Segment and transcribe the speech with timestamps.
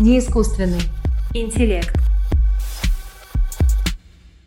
[0.00, 0.80] Не искусственный.
[1.34, 1.94] Интеллект.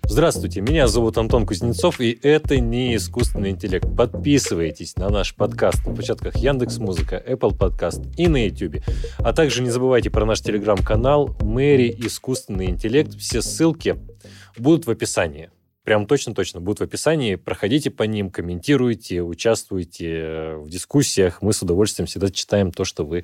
[0.03, 3.87] Здравствуйте, меня зовут Антон Кузнецов, и это не искусственный интеллект.
[3.95, 8.83] Подписывайтесь на наш подкаст на площадках Яндекс Музыка, Apple Подкаст и на YouTube.
[9.19, 13.15] А также не забывайте про наш телеграм-канал Мэри Искусственный интеллект.
[13.15, 13.97] Все ссылки
[14.57, 15.49] будут в описании.
[15.85, 17.35] Прям точно-точно будут в описании.
[17.35, 21.41] Проходите по ним, комментируйте, участвуйте в дискуссиях.
[21.41, 23.23] Мы с удовольствием всегда читаем то, что вы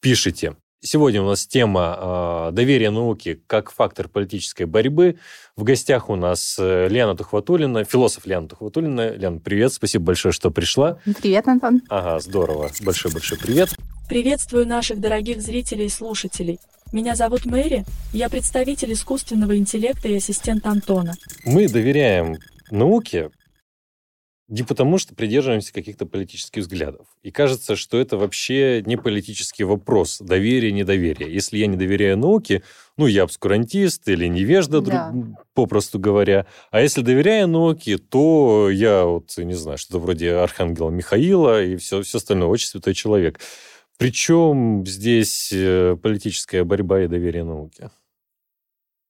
[0.00, 0.56] пишете.
[0.84, 5.16] Сегодня у нас тема э, доверия науки как фактор политической борьбы.
[5.54, 9.14] В гостях у нас э, Лена Тухватулина, философ Лена Тухватулина.
[9.14, 10.98] Лена, привет, спасибо большое, что пришла.
[11.22, 11.82] Привет, Антон.
[11.88, 12.68] Ага, здорово.
[12.80, 13.68] Большой-большой привет.
[14.08, 16.58] Приветствую наших дорогих зрителей и слушателей.
[16.90, 21.14] Меня зовут Мэри, я представитель искусственного интеллекта и ассистент Антона.
[21.44, 22.38] Мы доверяем
[22.72, 23.30] науке,
[24.52, 27.06] не потому, что придерживаемся каких-то политических взглядов.
[27.22, 30.18] И кажется, что это вообще не политический вопрос.
[30.20, 31.32] Доверие, недоверие.
[31.32, 32.62] Если я не доверяю науке,
[32.98, 35.14] ну, я обскурантист или невежда, да.
[35.54, 36.44] попросту говоря.
[36.70, 42.02] А если доверяю науке, то я вот, не знаю, что-то вроде Архангела Михаила и все,
[42.02, 42.48] все остальное.
[42.48, 43.40] Очень святой человек.
[43.96, 47.90] Причем здесь э, политическая борьба и доверие науке?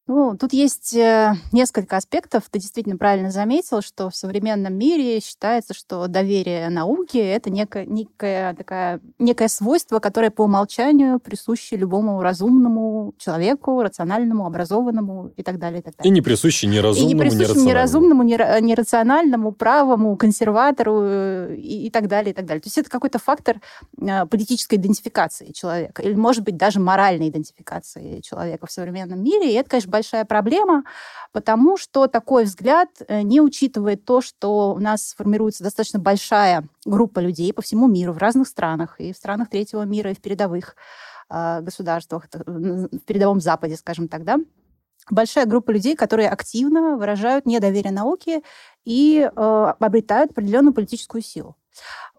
[0.08, 2.42] Ну, тут есть э, несколько аспектов.
[2.50, 8.52] Ты действительно правильно заметил, что в современном мире считается, что доверие науке— это некое, некое,
[8.54, 15.78] такая, некое свойство, которое по умолчанию присуще любому разумному человеку, рациональному, образованному и так далее.
[15.78, 16.10] И, так далее.
[16.10, 22.08] и не присуще неразумному, и не присуще неразумному, нерациональному, правому, консерватору э, и, и так
[22.08, 22.60] далее, и так далее.
[22.60, 23.60] То есть это какой-то фактор
[24.00, 29.52] э, политической идентификации человека или, может быть, даже моральной идентификации человека в современном мире.
[29.52, 30.82] И это, конечно, большая проблема,
[31.30, 37.20] потому что такой взгляд э, не учитывает то, что у нас формируется достаточно большая группа
[37.20, 40.74] людей по всему миру, в разных странах, и в странах третьего мира, и в передовых
[41.30, 44.38] э, государствах, в передовом Западе, скажем так, да,
[45.10, 48.42] большая группа людей, которые активно выражают недоверие науке
[48.84, 51.56] и э, обретают определенную политическую силу.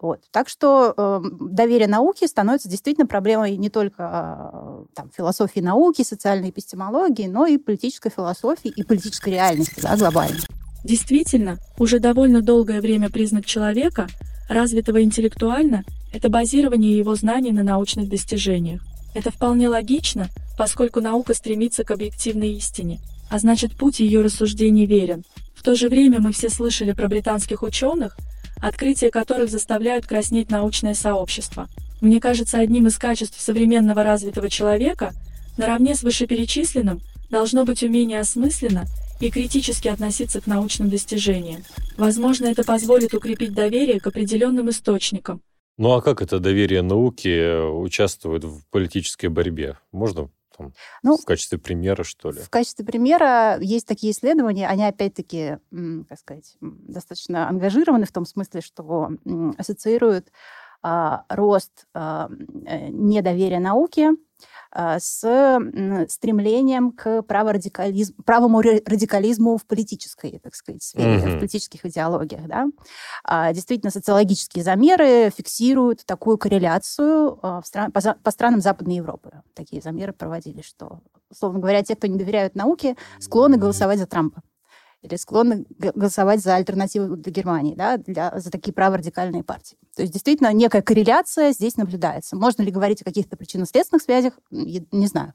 [0.02, 0.20] Вот.
[0.32, 6.50] Так что э, доверие науке становится действительно проблемой не только э, там, философии науки, социальной
[6.50, 10.40] эпистемологии, но и политической философии и политической реальности да, глобально.
[10.84, 14.08] Действительно, уже довольно долгое время признак человека,
[14.50, 15.84] развитого интеллектуально,
[16.14, 18.82] это базирование его знаний на научных достижениях.
[19.16, 20.28] Это вполне логично,
[20.58, 23.00] поскольку наука стремится к объективной истине,
[23.30, 25.24] а значит путь ее рассуждений верен.
[25.56, 28.18] В то же время мы все слышали про британских ученых,
[28.64, 31.68] открытия которых заставляют краснеть научное сообщество.
[32.00, 35.12] Мне кажется, одним из качеств современного развитого человека,
[35.58, 38.86] наравне с вышеперечисленным, должно быть умение осмысленно
[39.20, 41.64] и критически относиться к научным достижениям.
[41.98, 45.42] Возможно, это позволит укрепить доверие к определенным источникам.
[45.78, 49.78] Ну а как это доверие науки участвует в политической борьбе?
[49.92, 52.42] Можно там, ну, в качестве примера, что ли?
[52.42, 55.58] В качестве примера есть такие исследования, они опять-таки,
[56.10, 59.12] как сказать, достаточно ангажированы в том смысле, что
[59.58, 60.32] ассоциируют
[60.86, 62.30] а, рост а,
[62.66, 64.12] э, недоверия науке
[64.76, 65.60] с
[66.10, 71.36] стремлением к праворадикализм, правому радикализму в политической, так сказать, сфере, mm-hmm.
[71.36, 72.48] в политических идеологиях.
[72.48, 72.66] Да?
[73.24, 79.32] А, действительно, социологические замеры фиксируют такую корреляцию а, в стран, по, по странам Западной Европы.
[79.54, 84.42] Такие замеры проводили, что, условно говоря, те, кто не доверяют науке, склонны голосовать за Трампа
[85.04, 89.78] или склонны голосовать за альтернативу для Германии, да, для, за такие праворадикальные партии.
[89.96, 92.36] То есть действительно некая корреляция здесь наблюдается.
[92.38, 94.34] Можно ли говорить о каких-то причинно-следственных связях?
[94.50, 95.34] Не знаю.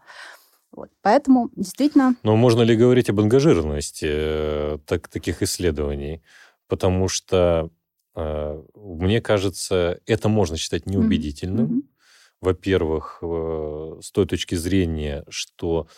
[0.73, 0.89] Вот.
[1.03, 2.17] Поэтому действительно...
[2.23, 6.23] Но можно ли говорить об ангажированности э, так, таких исследований?
[6.67, 7.71] Потому что,
[8.15, 11.67] э, мне кажется, это можно считать неубедительным.
[11.67, 11.83] Mm-hmm.
[12.41, 15.89] Во-первых, э, с той точки зрения, что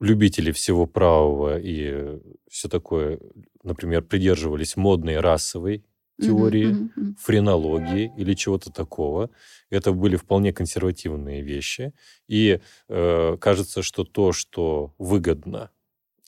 [0.00, 2.18] любители всего правого и
[2.48, 3.18] все такое,
[3.62, 5.84] например, придерживались модной расовой
[6.20, 7.14] теории, mm-hmm, mm-hmm.
[7.18, 9.30] френологии или чего-то такого.
[9.70, 11.92] Это были вполне консервативные вещи.
[12.26, 15.70] И э, кажется, что то, что выгодно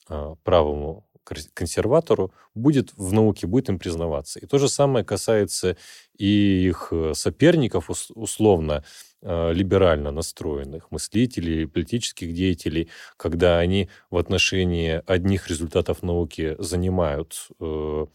[0.09, 1.09] э, правому
[1.53, 4.39] консерватору, будет в науке, будет им признаваться.
[4.39, 5.77] И то же самое касается
[6.17, 8.83] и их э, соперников, условно,
[9.21, 18.05] либерально настроенных мыслителей, политических деятелей, когда они в отношении одних результатов науки занимают э,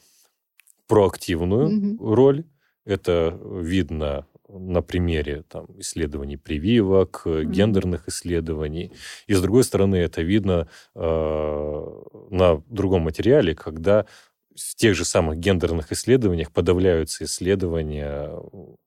[0.87, 2.15] проактивную mm-hmm.
[2.15, 2.45] роль.
[2.87, 7.45] Это видно на примере там, исследований прививок, mm-hmm.
[7.45, 8.93] гендерных исследований.
[9.27, 11.85] И с другой стороны, это видно э,
[12.31, 14.07] на другом материале, когда
[14.55, 18.31] в тех же самых гендерных исследованиях подавляются исследования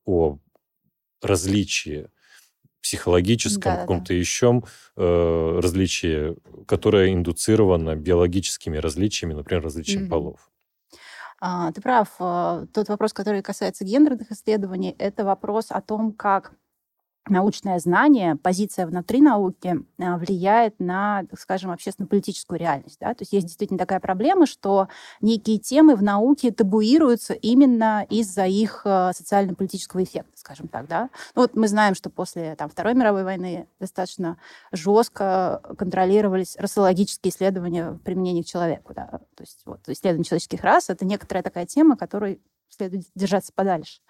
[0.05, 0.37] о
[1.27, 2.09] различие
[2.81, 4.13] психологическом, да, каком-то да.
[4.13, 4.61] еще
[4.95, 10.09] э, различии, которое индуцировано биологическими различиями, например, различием mm-hmm.
[10.09, 10.49] полов.
[11.39, 12.15] А, ты прав.
[12.19, 16.53] Э, тот вопрос, который касается гендерных исследований, это вопрос о том, как
[17.29, 22.97] научное знание, позиция внутри науки а, влияет на, так скажем, общественно-политическую реальность.
[22.99, 23.13] Да?
[23.13, 24.87] То есть есть действительно такая проблема, что
[25.21, 30.87] некие темы в науке табуируются именно из-за их а, социально-политического эффекта, скажем так.
[30.87, 31.09] Да?
[31.35, 34.37] Ну, вот мы знаем, что после там, Второй мировой войны достаточно
[34.71, 38.93] жестко контролировались расологические исследования в применении к человеку.
[38.93, 39.07] Да?
[39.35, 44.01] То есть вот, исследование человеческих рас— это некоторая такая тема, которой следует держаться подальше.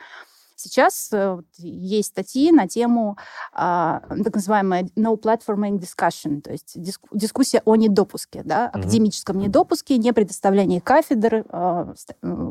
[0.59, 3.15] Сейчас э, есть статьи на тему
[3.54, 6.74] а, так называемая no platforming discussion, то есть
[7.12, 11.94] дискуссия о недопуске, да, академическом недопуске, не предоставлении кафедр, а,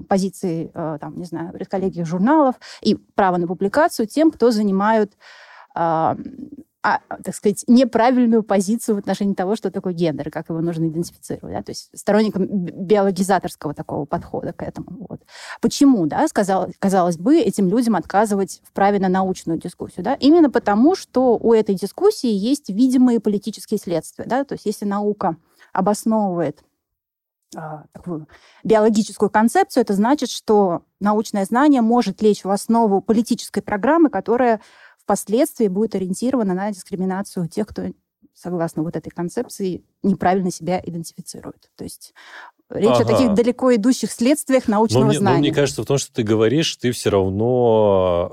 [0.08, 5.12] позиций, а, там, не знаю, коллегиях журналов и право на публикацию тем, кто занимают
[6.88, 11.52] а, так сказать, неправильную позицию в отношении того, что такое гендер, как его нужно идентифицировать.
[11.52, 11.62] Да?
[11.64, 14.86] То есть сторонником биологизаторского такого подхода к этому.
[15.08, 15.20] Вот.
[15.60, 20.04] Почему, да, сказал, казалось бы, этим людям отказывать в праве на научную дискуссию?
[20.04, 20.14] Да?
[20.14, 24.24] Именно потому, что у этой дискуссии есть видимые политические следствия.
[24.24, 24.44] Да?
[24.44, 25.36] То есть если наука
[25.72, 26.62] обосновывает
[27.56, 28.28] а, такую
[28.62, 34.60] биологическую концепцию, это значит, что научное знание может лечь в основу политической программы, которая
[35.06, 37.84] впоследствии будет ориентирована на дискриминацию тех, кто,
[38.34, 41.70] согласно вот этой концепции, неправильно себя идентифицирует.
[41.76, 42.12] То есть
[42.68, 43.02] речь ага.
[43.02, 45.36] о таких далеко идущих следствиях научного но мне, знания.
[45.36, 48.28] Но мне кажется, в том, что ты говоришь, ты все равно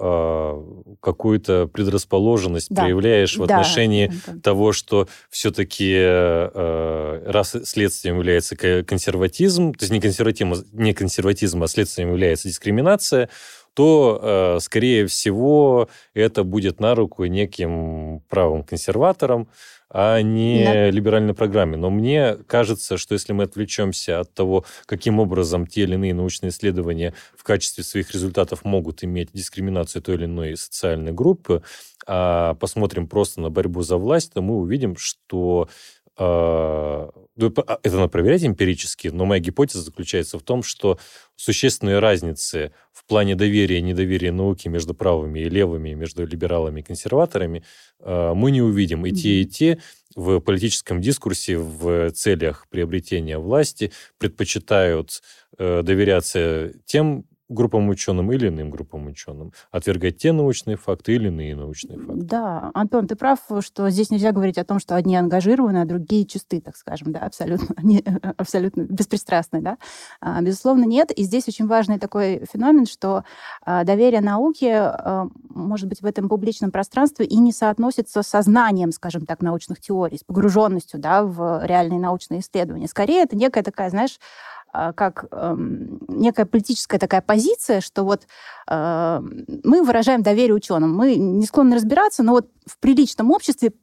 [0.89, 2.81] э, какую-то предрасположенность да.
[2.81, 3.57] проявляешь в да.
[3.59, 4.39] отношении да.
[4.41, 11.67] того, что все-таки э, раз следствием является консерватизм, то есть не консерватизм, не консерватизм, а
[11.67, 13.29] следствием является дискриминация,
[13.73, 19.47] то, э, скорее всего, это будет на руку неким правым консерваторам,
[19.89, 20.89] а не да.
[20.89, 21.77] либеральной программе.
[21.77, 26.49] Но мне кажется, что если мы отвлечемся от того, каким образом те или иные научные
[26.49, 31.61] исследования в качестве своих результатов могут иметь дискриминацию той или иной социальной группы,
[32.07, 35.69] а посмотрим просто на борьбу за власть, то мы увидим, что
[36.15, 40.99] это надо проверять эмпирически, но моя гипотеза заключается в том, что
[41.35, 46.83] существенные разницы в плане доверия и недоверия науки между правыми и левыми, между либералами и
[46.83, 47.63] консерваторами
[47.99, 49.05] а, мы не увидим.
[49.05, 49.79] И те, и те
[50.15, 55.23] в политическом дискурсе в целях приобретения власти предпочитают
[55.57, 61.55] э, доверяться тем группам ученым или иным группам ученым, отвергать те научные факты или иные
[61.55, 62.21] научные факты.
[62.23, 66.25] Да, Антон, ты прав, что здесь нельзя говорить о том, что одни ангажированы, а другие
[66.25, 68.03] чисты, так скажем, да, абсолютно, не,
[68.37, 69.77] абсолютно беспристрастны, да.
[70.21, 71.11] А, безусловно, нет.
[71.11, 73.23] И здесь очень важный такой феномен, что
[73.61, 78.91] а, доверие науке, а, может быть, в этом публичном пространстве и не соотносится со знанием,
[78.91, 82.87] скажем так, научных теорий, с погруженностью, да, в реальные научные исследования.
[82.87, 84.19] Скорее, это некая такая, знаешь,
[84.73, 85.55] как э,
[86.07, 88.27] некая политическая такая позиция, что вот
[88.67, 89.19] э,
[89.63, 90.95] мы выражаем доверие ученым.
[90.95, 93.73] Мы не склонны разбираться, но вот в приличном обществе,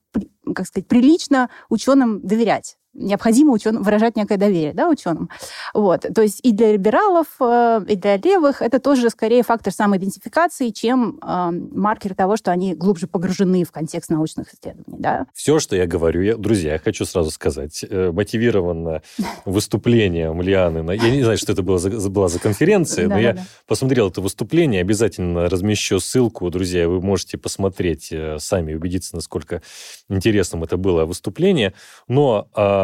[0.55, 5.31] как сказать, прилично ученым доверять необходимо ученым, выражать некое доверие да, ученым.
[5.75, 6.07] Вот.
[6.15, 11.19] То есть и для либералов, э, и для левых это тоже скорее фактор самоидентификации, чем
[11.23, 14.99] э, маркер того, что они глубже погружены в контекст научных исследований.
[14.99, 15.27] Да?
[15.35, 19.03] Все, что я говорю, я, друзья, я хочу сразу сказать, э, мотивировано
[19.45, 20.83] выступлением Лианы.
[20.83, 24.21] На, я не знаю, что это было за, была за конференция, но я посмотрел это
[24.21, 29.63] выступление, обязательно размещу ссылку, друзья, вы можете посмотреть э, сами, убедиться, насколько
[30.09, 31.73] интересным это было выступление.
[32.09, 32.80] Но а,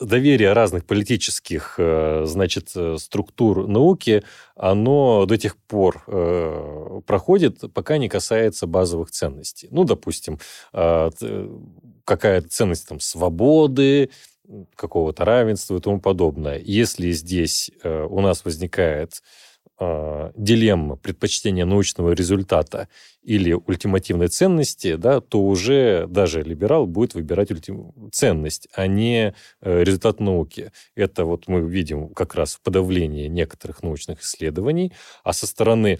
[0.00, 4.24] доверие разных политических, э, значит, э, структур науки,
[4.56, 9.68] оно до тех пор э, проходит, пока не касается базовых ценностей.
[9.70, 10.38] Ну, допустим,
[10.72, 11.10] а,
[12.04, 14.10] какая ценность там свободы,
[14.74, 16.58] какого-то равенства и тому подобное.
[16.58, 19.22] Если здесь у нас возникает
[19.80, 22.88] э, дилемма предпочтения научного результата
[23.22, 27.92] или ультимативной ценности, да, то уже даже либерал будет выбирать ультим...
[28.12, 30.70] ценность, а не э, результат науки.
[30.94, 34.92] Это вот мы видим как раз в подавлении некоторых научных исследований,
[35.24, 35.98] а со стороны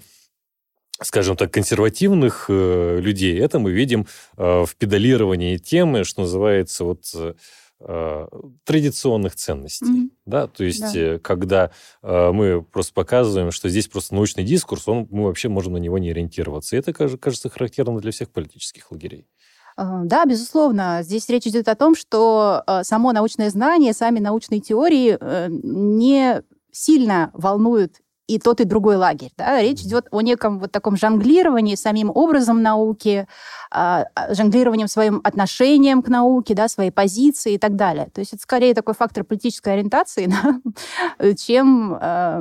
[1.03, 4.07] скажем так, консервативных э, людей, это мы видим
[4.37, 7.35] э, в педалировании темы, что называется, вот э,
[8.65, 10.07] традиционных ценностей.
[10.07, 10.11] Mm-hmm.
[10.27, 10.47] Да?
[10.47, 10.99] То есть, да.
[10.99, 11.71] Э, когда
[12.03, 15.99] э, мы просто показываем, что здесь просто научный дискурс, он, мы вообще можем на него
[15.99, 16.77] не ориентироваться.
[16.77, 19.27] И это, кажется, характерно для всех политических лагерей.
[19.77, 21.01] Да, безусловно.
[21.03, 25.17] Здесь речь идет о том, что само научное знание, сами научные теории
[25.49, 27.97] не сильно волнуют
[28.35, 29.33] и тот, и другой лагерь.
[29.37, 29.61] Да?
[29.61, 33.27] Речь идет о неком вот таком жонглировании самим образом науки,
[33.71, 38.09] а, а, жонглированием своим отношением к науке, да, своей позиции и так далее.
[38.13, 40.27] То есть это скорее такой фактор политической ориентации,
[41.19, 42.41] да, чем э,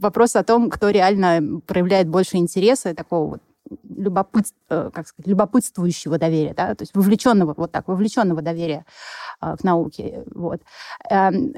[0.00, 3.40] вопрос о том, кто реально проявляет больше интереса такого вот
[3.88, 8.84] любопыт, э, как сказать, любопытствующего доверия, да, то есть вовлеченного, вот так, вовлеченного доверия
[9.40, 10.24] э, к науке.
[10.34, 10.60] Вот.
[11.10, 11.54] Эм,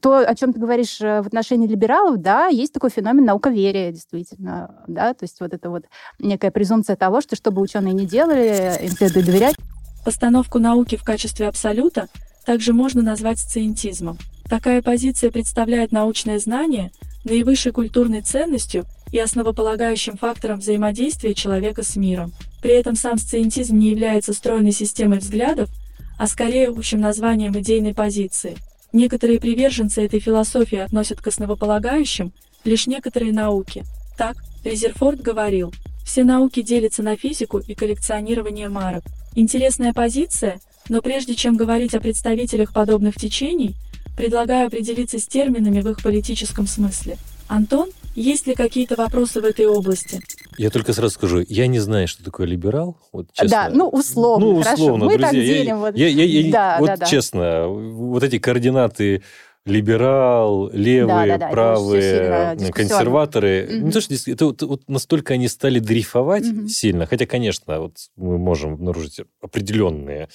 [0.00, 4.82] то, о чем ты говоришь э, в отношении либералов, да, есть такой феномен науковерия, действительно,
[4.86, 5.84] да, то есть вот это вот
[6.18, 9.56] некая презумпция того, что что бы ученые не делали, им следует доверять.
[10.04, 12.08] Постановку науки в качестве абсолюта
[12.46, 14.18] также можно назвать сциентизмом.
[14.48, 16.90] Такая позиция представляет научное знание
[17.24, 22.32] наивысшей культурной ценностью и основополагающим фактором взаимодействия человека с миром.
[22.62, 25.70] При этом сам сциентизм не является стройной системой взглядов,
[26.18, 28.56] а скорее общим названием идейной позиции.
[28.92, 32.32] Некоторые приверженцы этой философии относят к основополагающим
[32.64, 33.84] лишь некоторые науки.
[34.18, 35.72] Так, Резерфорд говорил,
[36.04, 39.04] все науки делятся на физику и коллекционирование марок.
[39.34, 43.76] Интересная позиция, но прежде чем говорить о представителях подобных течений,
[44.16, 47.16] предлагаю определиться с терминами в их политическом смысле.
[47.46, 50.20] Антон, есть ли какие-то вопросы в этой области?
[50.58, 52.98] Я только сразу скажу, я не знаю, что такое либерал.
[53.12, 53.48] Вот, честно.
[53.48, 54.46] Да, ну условно.
[54.46, 54.96] Ну условно, хорошо.
[54.96, 55.26] Мы друзья.
[55.26, 55.66] так делим.
[55.66, 55.96] Я, вот.
[55.96, 57.06] я, я, я, Да, вот да, да.
[57.06, 59.22] честно, вот эти координаты
[59.66, 63.68] либерал, левые, Да, да, да, правые, консерваторы.
[63.70, 63.86] Мгм.
[63.86, 66.68] Не то, что это вот, вот настолько они стали дрейфовать Мгм.
[66.68, 70.28] сильно, хотя, конечно, вот мы можем обнаружить определенные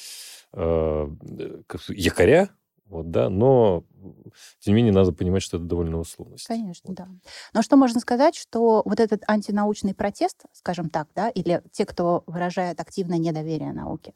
[0.54, 1.08] э,
[1.90, 2.50] якоря,
[2.88, 3.84] вот, да, но
[4.60, 6.46] тем не менее надо понимать, что это довольно условность.
[6.46, 7.08] Конечно, да.
[7.54, 12.24] Но что можно сказать, что вот этот антинаучный протест, скажем так, да, или те, кто
[12.28, 14.14] выражает активное недоверие науке,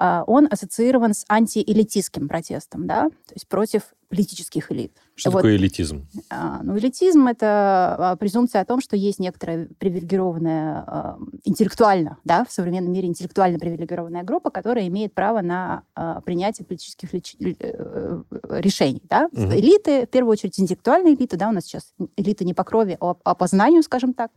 [0.00, 4.92] он ассоциирован с антиэлитистским протестом, да, то есть против политических элит.
[5.14, 6.06] Что Вот, такое элитизм?
[6.28, 12.44] а, Ну, элитизм— это а, презумпция о том, что есть некоторая привилегированная, а, интеллектуально, да,
[12.44, 18.22] в современном мире интеллектуально привилегированная группа, которая имеет право на а, принятие политических лич- э,
[18.50, 19.28] решений, да.
[19.32, 19.52] Мгм.
[19.54, 23.14] Элиты, в первую очередь, интеллектуальные элиты, да, у нас сейчас элиты не по крови, а
[23.14, 24.30] по познанию, скажем так.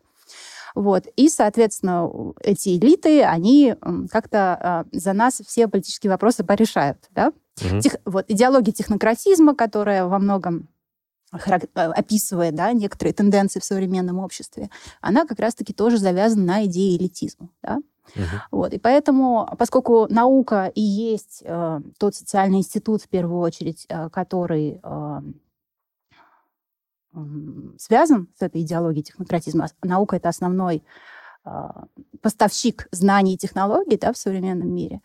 [0.76, 1.08] Вот.
[1.16, 3.76] И, соответственно, эти элиты, они
[4.12, 7.32] как-то а, за нас все политические вопросы порешают, да.
[7.64, 7.80] Мгм.
[7.80, 10.68] Тех- вот, идеология технократизма, которая во многом
[11.32, 16.98] э, описывает да, некоторые тенденции в современном обществе, она как раз-таки тоже завязана на идее
[16.98, 17.50] элитизма.
[17.64, 17.80] Да?
[18.16, 18.26] Мгм.
[18.52, 18.74] Вот.
[18.74, 24.80] И поэтому, поскольку наука и есть э, тот социальный институт, в первую очередь, э, который
[24.84, 25.22] э,
[27.78, 30.84] связан с этой идеологией технократизма, а наука— это основной
[31.46, 31.50] э,
[32.22, 35.02] поставщик знаний и технологий да, в современном мире,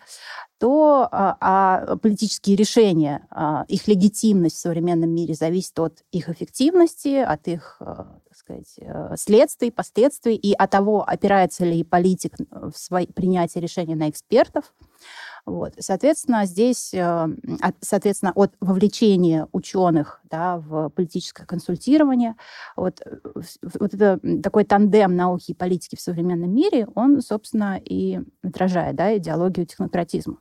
[0.59, 7.17] то а, а политические решения, а, их легитимность в современном мире зависит от их эффективности,
[7.17, 13.07] от их, а, сказать, э, следствий, последствий и от того, опирается ли политик в свои,
[13.07, 14.75] принятии решений на экспертов.
[15.47, 15.75] Вот.
[15.79, 17.29] Соответственно, здесь, э,
[17.61, 22.37] от, соответственно, от вовлечения ученых да, в политическое консультирование,
[22.77, 23.19] вот, э,
[23.79, 29.17] вот это такой тандем науки и политики в современном мире, он, собственно, и отражает да,
[29.17, 30.39] идеологию технократизма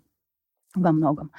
[0.76, 1.32] во многом.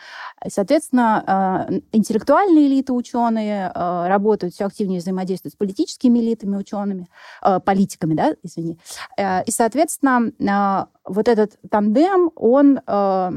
[0.48, 7.08] Соответственно, э, интеллектуальные элиты ученые э, работают все активнее взаимодействуют с политическими элитами учеными,
[7.42, 8.78] э, политиками, да, извини.
[9.16, 13.30] Э, И, соответственно, э, вот этот тандем, он э,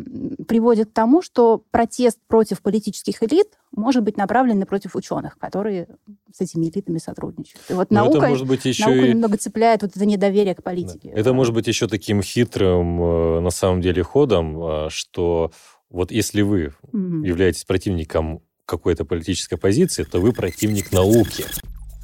[0.47, 5.87] приводит к тому, что протест против политических элит может быть направлен и против ученых, которые
[6.31, 7.61] с этими элитами сотрудничают.
[7.69, 9.09] И вот Но наука, это может быть еще наука и...
[9.09, 10.63] немного цепляет вот это недоверие к Да.
[10.63, 11.09] политике.
[11.09, 15.51] Это может быть еще таким хитрым, э, на самом деле, ходом, э, что
[15.89, 17.23] вот если вы Мгм.
[17.23, 21.45] являетесь противником какой-то политической позиции, то вы противник науки.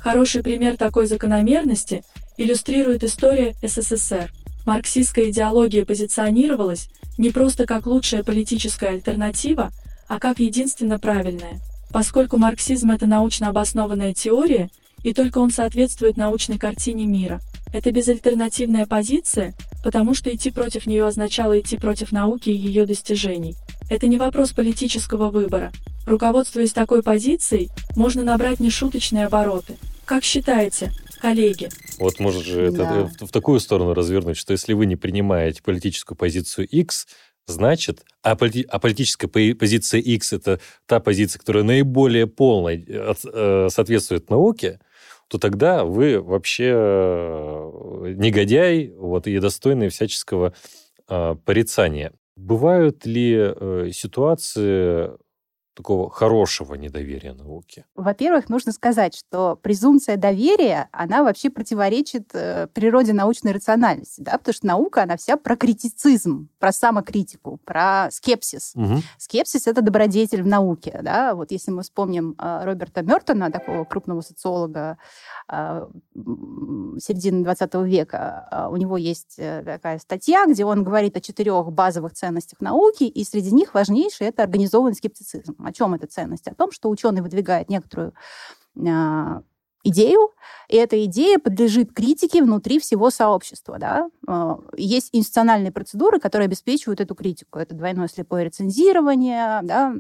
[0.02, 2.04] Хороший пример такой закономерности
[2.38, 4.32] иллюстрирует история СССР.
[4.66, 9.72] Марксистская идеология позиционировалась не просто как лучшая политическая альтернатива,
[10.08, 11.60] а как единственно правильная.
[11.92, 14.70] Поскольку марксизм– это научно обоснованная теория,
[15.04, 17.42] и только он соответствует научной картине мира.
[17.72, 23.56] Это безальтернативная позиция, потому что идти против нее означало идти против науки и ее достижений.
[23.90, 25.72] Это не вопрос политического выбора.
[26.06, 29.78] Руководствуясь такой позицией, можно набрать нешуточные обороты.
[30.06, 31.70] Как считаете, коллеги?
[32.00, 33.10] Вот может же это Да.
[33.20, 37.08] в, в такую сторону развернуть, что если вы не принимаете политическую позицию X,
[37.48, 42.80] значит, а, полити- а политическая по- позиция X это та позиция, которая наиболее полно э,
[42.88, 44.80] э, соответствует науке,
[45.28, 50.54] то тогда вы вообще э, негодяй вот, и достойный всяческого
[51.46, 52.14] порицания.
[52.36, 53.52] Бывают ли
[53.92, 55.10] ситуации
[55.80, 57.86] такого хорошего недоверия науке?
[57.96, 64.54] Во-первых, нужно сказать, что презумпция доверия, она вообще противоречит э, природе научной рациональности, да, потому
[64.54, 68.74] что наука, она вся про критицизм, про самокритику, про скепсис.
[68.76, 68.96] Угу.
[69.18, 74.20] Скепсис— это добродетель в науке, да, вот если мы вспомним э, Роберта Мертона, такого крупного
[74.20, 74.98] социолога
[75.48, 75.88] э,
[77.00, 81.72] середины 20 века, э, у него есть э, такая статья, где он говорит о четырех
[81.72, 85.56] базовых ценностях науки, и среди них важнейший— это организованный скептицизм.
[85.70, 86.48] О чем эта ценность?
[86.48, 88.14] О том, что ученый выдвигает некоторую
[88.88, 89.44] а,
[89.84, 90.32] идею,
[90.68, 93.78] и эта идея подлежит критике внутри всего сообщества.
[93.78, 94.10] Да?
[94.28, 97.60] А, есть институциональные процедуры, которые обеспечивают эту критику.
[97.60, 99.94] Это двойное слепое рецензирование, да?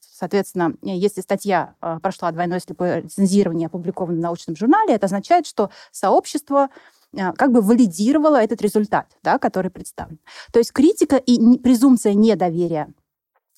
[0.00, 5.70] Соответственно, если статья а, прошла двойное слепое рецензирование, опубликована в научном журнале, это означает, что
[5.92, 6.68] сообщество
[7.12, 10.20] как бы валидировало этот результат, да, который представлен.
[10.52, 12.92] То есть критика и презумпция недоверия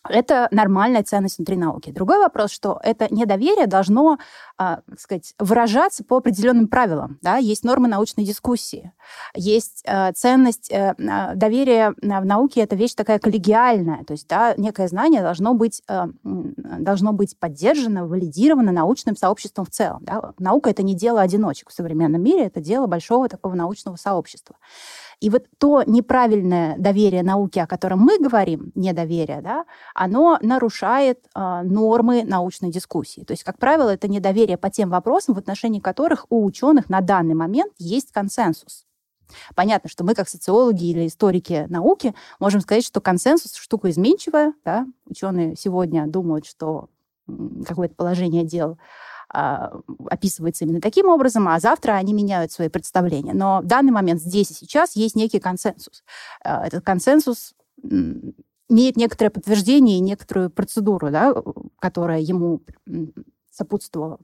[0.09, 1.91] это нормальная ценность внутри науки.
[1.91, 4.19] Другой вопрос, что это недоверие должно,
[4.59, 7.19] э, сказать, выражаться по определенным правилам.
[7.23, 7.37] Да?
[7.37, 8.93] Есть нормы научной дискуссии,
[9.35, 10.95] есть э, ценность э,
[11.35, 12.63] доверия в науке.
[12.63, 18.07] Это вещь такая коллегиальная, то есть да, некое знание должно быть э, должно быть поддержано,
[18.07, 20.01] валидировано научным сообществом в целом.
[20.03, 20.33] Да?
[20.39, 24.57] Наука это не дело одиночек в современном мире, это дело большого такого научного сообщества.
[25.23, 31.63] И вот то неправильное доверие науке, о котором мы говорим, недоверие, да, оно нарушает э,
[31.63, 33.21] нормы научной дискуссии.
[33.21, 37.01] То есть, как правило, это недоверие по тем вопросам, в отношении которых у ученых на
[37.03, 38.85] данный момент есть консенсус.
[39.55, 44.55] Понятно, что мы, как социологи или историки науки, можем сказать, что консенсус штука изменчивая.
[44.65, 44.89] Да?
[45.07, 46.89] Ученые сегодня думают, что
[47.65, 48.77] какое-то положение дел
[49.33, 53.33] описывается именно таким образом, а завтра они меняют свои представления.
[53.33, 56.05] Но в данный момент здесь и сейчас есть некий консенсус.
[56.45, 61.35] А, этот консенсус имеет некоторое подтверждение и некоторую процедуру, да,
[61.79, 62.63] которая ему
[63.51, 64.19] сопутствовала.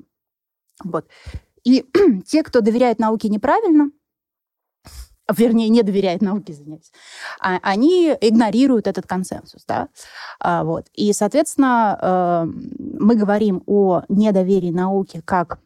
[0.85, 1.07] Вот.
[1.65, 1.85] И
[2.27, 3.91] те, кто доверяет науке неправильно,
[5.37, 6.91] вернее, не доверяет науке, извиняюсь,
[7.41, 9.65] а, они игнорируют этот консенсус.
[9.67, 9.89] Да?
[10.41, 10.87] А, вот.
[10.95, 12.45] И, соответственно, э,
[12.99, 15.59] мы говорим о недоверии науке как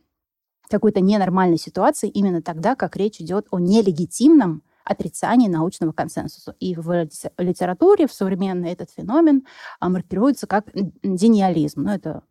[0.69, 6.57] какой-то ненормальной ситуации именно тогда, как речь идет о нелегитимном отрицании научного консенсуса.
[6.59, 7.09] И в
[7.39, 9.47] литературе, в современной этот феномен
[9.81, 10.67] маркируется как
[11.03, 11.83] дениализм.
[11.83, 12.23] Ну, это а,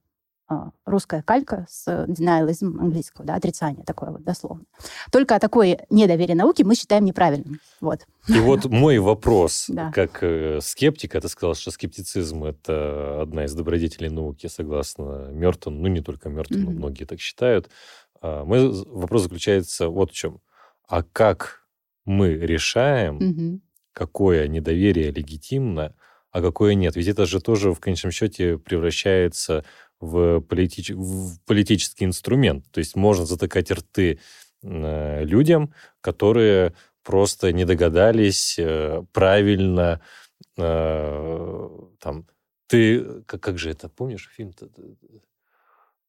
[0.86, 4.64] русская калька с denialism английского, да, отрицание такое вот дословно.
[5.12, 7.60] Только такое недоверие науке мы считаем неправильным.
[7.80, 8.06] Вот.
[8.28, 14.10] И вот мой вопрос, как э, скептика, ты сказал, что скептицизм– это одна из добродетелей
[14.10, 16.76] науки, согласно Мертону, ну не только Мертону, mm-hmm.
[16.76, 17.70] многие так считают.
[18.22, 20.40] А, мой вопрос заключается вот в чем.
[20.88, 21.62] А как
[22.06, 23.60] мы решаем, mm-hmm.
[23.94, 25.96] какое недоверие легитимно,
[26.32, 26.96] а какое нет?
[26.96, 29.66] Ведь это же тоже в конечном счете превращается
[30.02, 30.90] в, политич...
[30.90, 32.66] в политический инструмент.
[32.72, 34.20] То есть можно затыкать рты
[34.64, 40.02] э, людям, которые просто не догадались э, правильно
[40.58, 42.26] э, там
[42.68, 44.70] ты как, как же это помнишь фильм ты,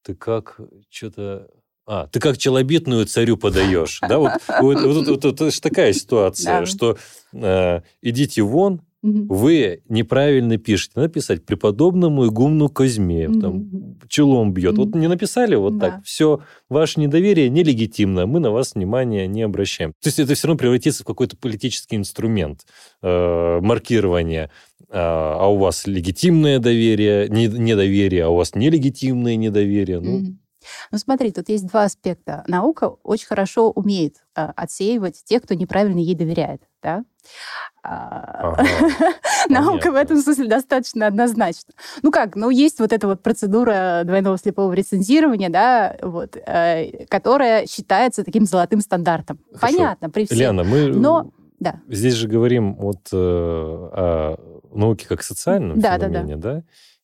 [0.03, 1.49] ты как что-то
[1.85, 4.19] а, ты как челобитную царю подаешь, да?
[4.19, 6.97] Вот, вот, вот, вот, вот это же такая ситуация, что
[7.33, 10.93] э, идите вон, вы неправильно пишете.
[10.97, 13.41] Надо писать преподобному игумну Козьме, угу.
[13.41, 14.79] там, челом бьет.
[14.79, 15.91] Вот не написали вот да.
[15.91, 16.05] так.
[16.05, 19.93] Все, ваше недоверие нелегитимно, мы на вас внимания не обращаем.
[20.01, 22.65] То есть это все равно превратится в какой-то политический инструмент
[23.03, 24.51] э, маркирования.
[24.89, 30.01] Э, а у вас легитимное доверие, не, недоверие, а у вас нелегитимное недоверие.
[30.01, 30.37] Ну, угу.
[30.91, 32.45] Ну смотри, тут есть два аспекта.
[32.47, 36.63] Наука очень хорошо умеет э, отсеивать тех, кто неправильно ей доверяет.
[36.83, 37.05] Да?
[37.85, 38.65] А, ага,
[39.49, 41.75] Наука в этом смысле достаточно однозначна.
[42.03, 47.67] Ну как, ну есть вот эта вот процедура двойного слепого рецензирования, да, вот, э, которая
[47.67, 49.41] считается таким золотым стандартом.
[49.55, 49.77] Хорошо.
[49.77, 50.39] Понятно, при всем.
[50.39, 51.81] Лена, мы Но, да.
[51.89, 54.37] здесь же говорим вот, э, о
[54.73, 56.63] науке как социальном да, феномене, да, да.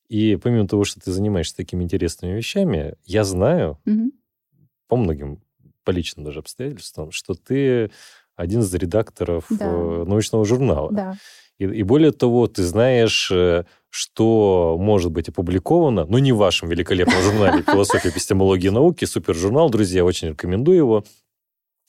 [0.08, 4.12] И помимо того, что ты занимаешься такими интересными вещами, я знаю угу.
[4.88, 5.42] по многим,
[5.84, 7.90] по личным даже обстоятельствам, что ты
[8.36, 9.66] один из редакторов да.
[9.66, 10.90] Э, научного журнала.
[10.92, 11.14] Да.
[11.58, 16.68] И, и более того, ты знаешь, э, что может быть опубликовано, ну, не в вашем
[16.68, 21.04] великолепном журнале «Философия эпистемологии и науки», супер-журнал, друзья, очень рекомендую его.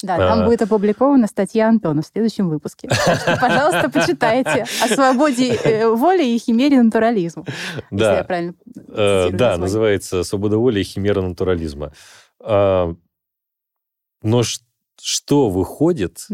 [0.01, 0.45] Да, там а...
[0.45, 2.87] будет опубликована статья Антона в следующем выпуске.
[3.41, 7.45] Пожалуйста, почитайте о свободе э, воли и химере натурализма.
[7.91, 8.53] Да, я правильно
[8.87, 11.91] да, называется «Свобода воли и химера натурализма».
[12.39, 12.95] А,
[14.23, 14.43] но
[15.01, 16.27] что выходит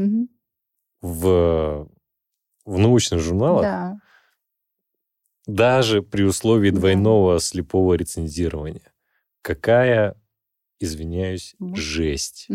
[1.01, 1.87] в,
[2.65, 3.97] в научных журналах, да.
[5.47, 8.93] Даже при условии двойного слепого рецензирования.
[9.41, 10.15] Какая,
[10.79, 12.47] извиняюсь, жесть.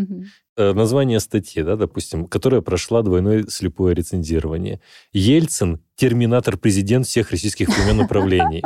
[0.75, 4.81] Название статьи, да, допустим, которая прошла двойное слепое рецензирование.
[5.13, 8.63] Ельцин– терминатор-президент всех российских времен управлений.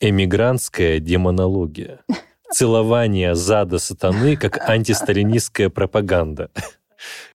[0.00, 2.00] Эмигрантская демонология.
[2.52, 6.50] Целование зада сатаны как антисталинистская пропаганда.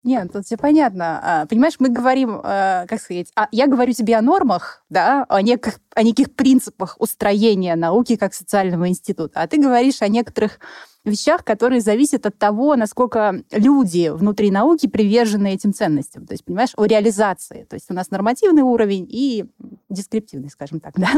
[0.03, 1.19] Нет, тут все понятно.
[1.23, 5.41] А, понимаешь, мы говорим, э, как сказать, а я говорю тебе о нормах, да, о
[5.41, 10.59] неких, о неких принципах устроения науки как социального института, а ты говоришь о некоторых
[11.03, 16.27] вещах, которые зависят от того, насколько люди внутри науки привержены этим ценностям.
[16.27, 17.65] То есть, понимаешь, о реализации.
[17.69, 19.45] То есть у нас нормативный уровень и
[19.89, 21.13] дескриптивный, скажем так, да.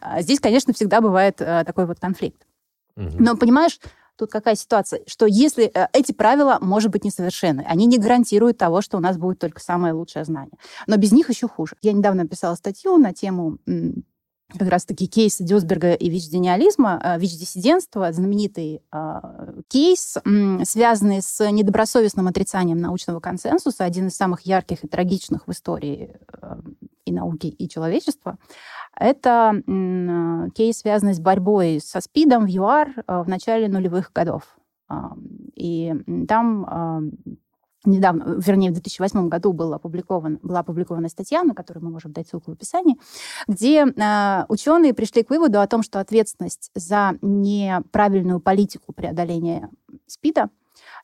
[0.00, 2.46] А здесь, конечно, всегда бывает такой вот конфликт.
[2.96, 3.78] Но, понимаешь,
[4.16, 8.80] тут какая ситуация, что если э, эти правила, может быть, несовершенны, они не гарантируют того,
[8.80, 10.58] что у нас будет только самое лучшее знание.
[10.86, 11.76] Но без них еще хуже.
[11.82, 13.58] Я недавно написала статью на тему
[14.52, 19.20] как раз-таки кейс Дюсберга и ВИЧ-гениализма, э, ВИЧ-диссидентства, знаменитый э,
[19.68, 20.16] кейс,
[20.64, 26.56] связанный с недобросовестным отрицанием научного консенсуса, один из самых ярких и трагичных в истории э,
[27.04, 28.38] и науки, и человечества.
[28.98, 29.62] Это
[30.54, 34.56] кейс, связанный с борьбой со СПИДом в ЮАР в начале нулевых годов.
[35.54, 35.94] И
[36.26, 37.12] там
[37.86, 42.28] недавно, вернее, в 2008 году был опубликован, была опубликована статья, на которую мы можем дать
[42.28, 42.96] ссылку в описании,
[43.48, 49.70] где э, ученые пришли к выводу о том, что ответственность за неправильную политику преодоления
[50.06, 50.50] СПИДа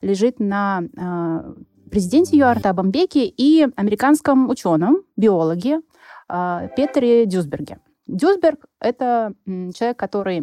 [0.01, 1.53] лежит на э,
[1.89, 5.81] президенте ЮАР Табамбеке и американском ученом, биологе
[6.29, 7.79] э, Петре Дюсберге.
[8.05, 10.39] Дюсберг— это человек, который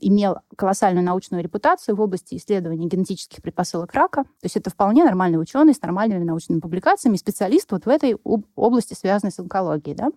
[0.00, 4.24] имел колоссальную научную репутацию в области исследования генетических предпосылок рака.
[4.24, 8.16] То есть это вполне нормальный ученый с нормальными научными публикациями, специалист вот в этой
[8.54, 9.96] области, связанной с онкологией.
[9.96, 10.08] Да?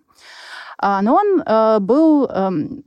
[0.76, 2.82] А, но он э, был эм,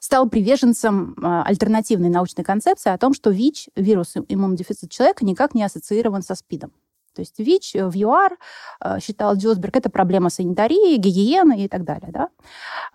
[0.00, 5.62] стал приверженцем э, альтернативной научной концепции о том, что ВИЧ, вирус иммунодефицита человека, никак не
[5.62, 6.72] ассоциирован со СПИДом.
[7.14, 8.36] То есть ВИЧ в ЮАР,
[8.84, 12.10] э, считал Дюсберг, это проблема санитарии, гигиены и так далее.
[12.12, 12.28] Да?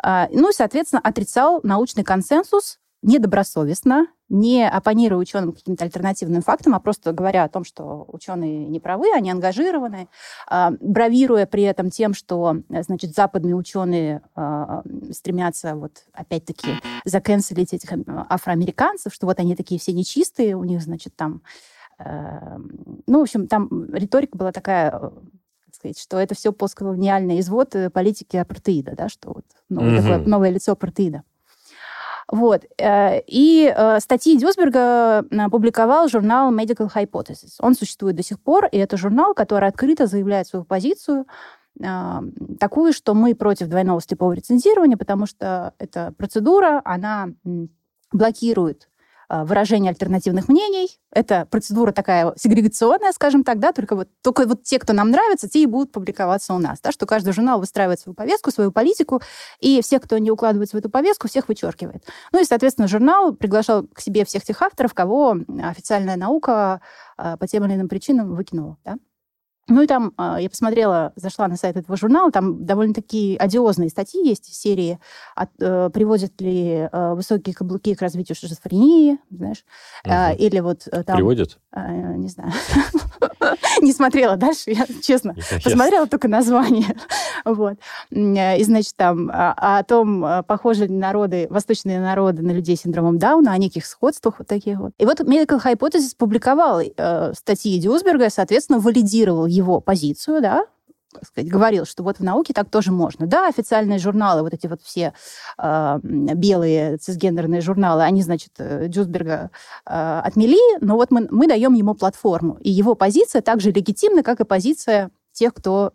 [0.02, 6.80] А, ну и, соответственно, отрицал научный консенсус недобросовестно, не оппонируя ученым каким-то альтернативным фактам, а
[6.80, 10.08] просто говоря о том, что ученые не правы, они ангажированы,
[10.47, 17.91] а, бравируя при этом тем, что, значит, западные ученые а, стремятся вот опять-таки заканцелить этих
[18.08, 21.43] афроамериканцев, что вот они такие все нечистые, у них, значит, там
[23.07, 25.09] ну, в общем, там риторика была такая, э,
[25.71, 30.01] сказать, что это все постколониальный извод э, политики апартеида, да, что вот новое, угу.
[30.01, 31.23] такое, новое лицо апартеида.
[32.31, 32.65] Вот.
[32.79, 37.55] Э, и статьи Дюсберга публиковал журнал Medical Hypothesis.
[37.59, 41.25] Он существует до сих пор, и это журнал, который открыто заявляет свою позицию,
[42.59, 47.29] такую, что мы против двойного слепого рецензирования, потому что эта процедура, она
[48.11, 48.89] блокирует
[49.29, 50.89] выражение альтернативных мнений.
[51.12, 55.49] Это процедура такая сегрегационная, скажем так, да, только вот, только вот те, кто нам нравится,
[55.49, 59.21] те и будут публиковаться у нас, да, что каждый журнал выстраивает свою повестку, свою политику,
[59.59, 62.05] и всех, кто не укладывается в эту повестку, всех вычеркивает.
[62.31, 66.81] Ну и, соответственно, журнал приглашал к себе всех тех авторов, кого официальная наука
[67.17, 68.97] а, по тем или иным причинам выкинула, да.
[69.67, 73.89] Ну и там а, я посмотрела, зашла на сайт этого журнала, там довольно такие одиозные
[73.89, 74.99] статьи есть в серии,
[75.36, 79.63] от, э, приводят ли э, высокие каблуки к развитию шизофрении, знаешь,
[80.04, 80.13] угу.
[80.13, 81.15] э, или вот э, там...
[81.15, 81.60] Приводят?
[81.76, 82.52] Э, не знаю.
[83.82, 85.36] Не смотрела дальше, я честно.
[85.63, 86.95] Посмотрела только название.
[87.45, 87.78] Вот.
[88.12, 92.78] Э, и, значит, там а, о том, э, похожи ли народы, восточные народы на людей
[92.78, 94.91] с синдромом Дауна, о неких сходствах вот таких вот.
[94.97, 96.82] И вот Medical Hypothesis публиковал
[97.34, 100.65] статьи Дюсберга, соответственно, валидировал его позицию, да,
[101.21, 103.27] сказать, говорил, что вот в науке так тоже можно.
[103.27, 105.13] Да, официальные журналы, вот эти вот все
[105.57, 109.51] э, белые цисгендерные журналы, они, значит, э, Дюсберга
[109.85, 112.57] э, отмели, но вот мы, мы даем ему платформу.
[112.61, 115.93] И его позиция также легитимна, как и позиция тех, кто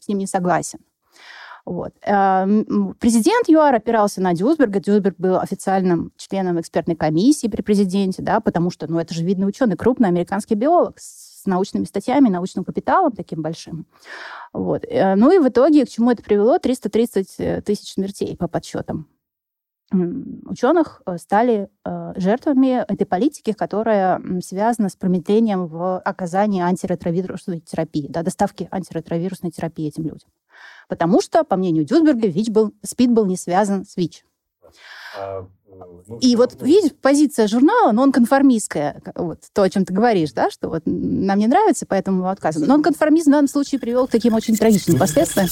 [0.00, 0.80] с ним не согласен.
[1.64, 1.92] Вот.
[2.00, 4.80] Президент ЮАР опирался на Дюсберга.
[4.80, 9.46] Дюсберг был официальным членом экспертной комиссии при президенте, да, потому что, ну, это же видный
[9.46, 13.86] ученый, крупный американский биолог с с научными статьями, научным капиталом таким большим.
[14.52, 14.84] Вот.
[14.88, 16.58] Э, ну и в итоге к чему это привело?
[16.58, 19.08] 330 э, тысяч смертей по подсчетам
[20.46, 21.68] ученых э, стали
[22.16, 29.88] жертвами этой политики, которая связана с промедлением в оказании антиретровирусной терапии, да, доставки антиретровирусной терапии
[29.88, 30.30] этим людям.
[30.88, 34.24] Потому что, по мнению Дюсберга, ВИЧ был, СПИД был не связан с ВИЧ.
[35.16, 35.46] А
[36.06, 40.32] ну, и вот, видишь, позиция журнала, но он конформистская, вот то, о чем ты говоришь,
[40.32, 42.68] да, что вот нам не нравится, поэтому мы отказываем.
[42.68, 45.48] Но он конформизм в данном случае привел к таким очень трагичным последствиям.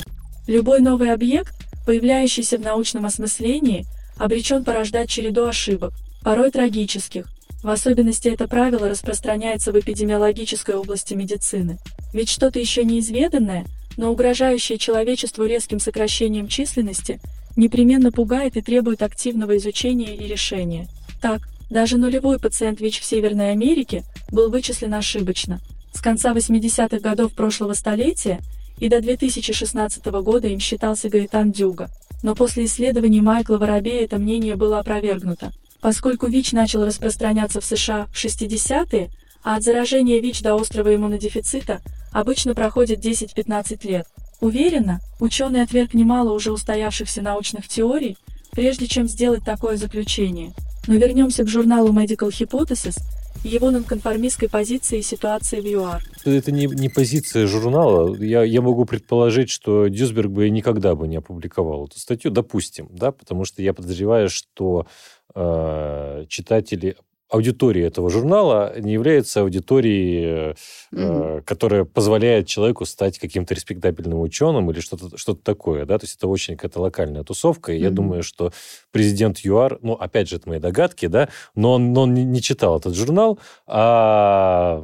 [0.46, 1.55] Любой новый объект
[1.90, 3.85] появляющийся в научном осмыслении,
[4.16, 5.92] обречен порождать череду ошибок,
[6.23, 7.27] порой трагических.
[7.62, 11.79] В особенности это правило распространяется в эпидемиологической области медицины.
[12.12, 17.20] Ведь что-то еще неизведанное, но угрожающее человечеству резким сокращением численности,
[17.57, 20.89] непременно пугает и требует активного изучения и решения.
[21.21, 25.61] Так, даже нулевой пациент ВИЧ в Северной Америке был вычислен ошибочно.
[25.93, 28.41] С конца 80-х годов прошлого столетия
[28.79, 31.91] и до 2016 года им считался Гаэтан Дюга.
[32.23, 35.53] Но после исследований Майкла Воробея это мнение было опровергнуто.
[35.81, 39.11] Поскольку ВИЧ начал распространяться в США в 60-е,
[39.43, 41.81] а от заражения ВИЧ до острого иммунодефицита
[42.13, 44.07] обычно проходит 10-15 лет.
[44.40, 48.16] Уверенно, ученый отверг немало уже устоявшихся научных теорий,
[48.53, 50.53] прежде чем сделать такое заключение.
[50.87, 52.96] Но вернемся к журналу Medical Hypothesis
[53.44, 56.03] и его нонконформистской позиции и ситуации в ЮАР.
[56.24, 58.14] Это не, не позиция журнала.
[58.16, 63.12] Я, я могу предположить, что Дюсберг бы никогда бы не опубликовал эту статью, допустим, да,
[63.12, 64.87] потому что я подозреваю, что
[65.35, 66.96] э, читатели
[67.31, 70.57] аудитория этого журнала не является аудиторией,
[70.93, 71.43] mm-hmm.
[71.43, 76.27] которая позволяет человеку стать каким-то респектабельным ученым или что-то что такое, да, то есть это
[76.27, 77.83] очень какая-то локальная тусовка, и mm-hmm.
[77.83, 78.53] я думаю, что
[78.90, 82.79] президент ЮАР, ну, опять же, это мои догадки, да, но он, но он не читал
[82.79, 84.83] этот журнал, а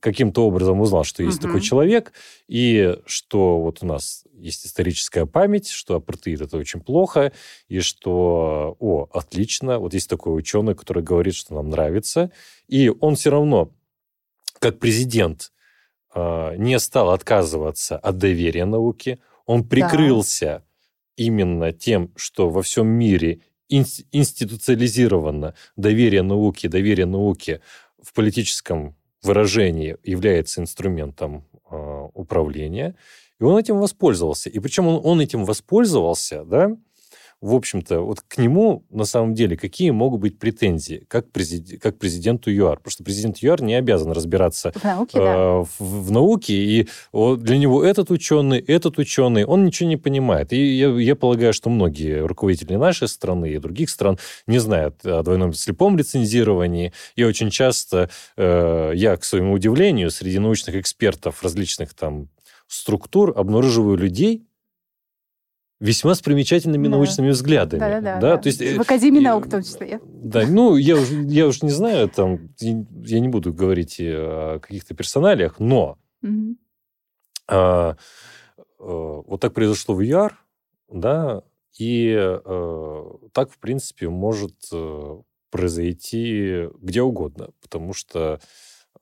[0.00, 1.42] каким-то образом узнал, что есть mm-hmm.
[1.42, 2.12] такой человек,
[2.48, 7.32] и что вот у нас есть историческая память, что апартеид это очень плохо,
[7.68, 12.30] и что, о, отлично, вот есть такой ученый, который говорит, что нам нравится,
[12.66, 13.72] и он все равно,
[14.58, 15.52] как президент,
[16.14, 20.64] а, не стал отказываться от доверия науке, он прикрылся да.
[21.16, 27.60] именно тем, что во всем мире институциализировано доверие науке, доверие науке
[28.02, 32.94] в политическом выражении является инструментом э, управления.
[33.40, 34.50] И он этим воспользовался.
[34.50, 36.76] И причем он, он этим воспользовался, да,
[37.40, 41.96] в общем-то, вот к нему на самом деле какие могут быть претензии, как, президент, как
[41.96, 42.78] президенту ЮАР?
[42.78, 45.48] Потому что президент ЮАР не обязан разбираться в науке, э, да.
[45.62, 50.52] в, в науке и для него этот ученый, этот ученый, он ничего не понимает.
[50.52, 55.22] И я, я полагаю, что многие руководители нашей страны и других стран не знают о
[55.22, 56.92] двойном слепом лицензировании.
[57.14, 62.28] И очень часто э, я, к своему удивлению, среди научных экспертов различных там
[62.68, 64.46] структур обнаруживаю людей,
[65.80, 66.90] весьма с примечательными да.
[66.92, 67.80] научными взглядами.
[67.80, 68.36] Да, да, да, да.
[68.36, 70.00] То есть, в Академии наук в том числе.
[70.04, 74.94] Да, ну, я уж, я уж не знаю, там, я не буду говорить о каких-то
[74.94, 76.56] персоналиях, но угу.
[77.46, 77.96] а,
[78.78, 80.38] а, вот так произошло в ЮАР,
[80.92, 81.42] да,
[81.78, 85.16] и а, так, в принципе, может э,
[85.50, 88.40] произойти где угодно, потому что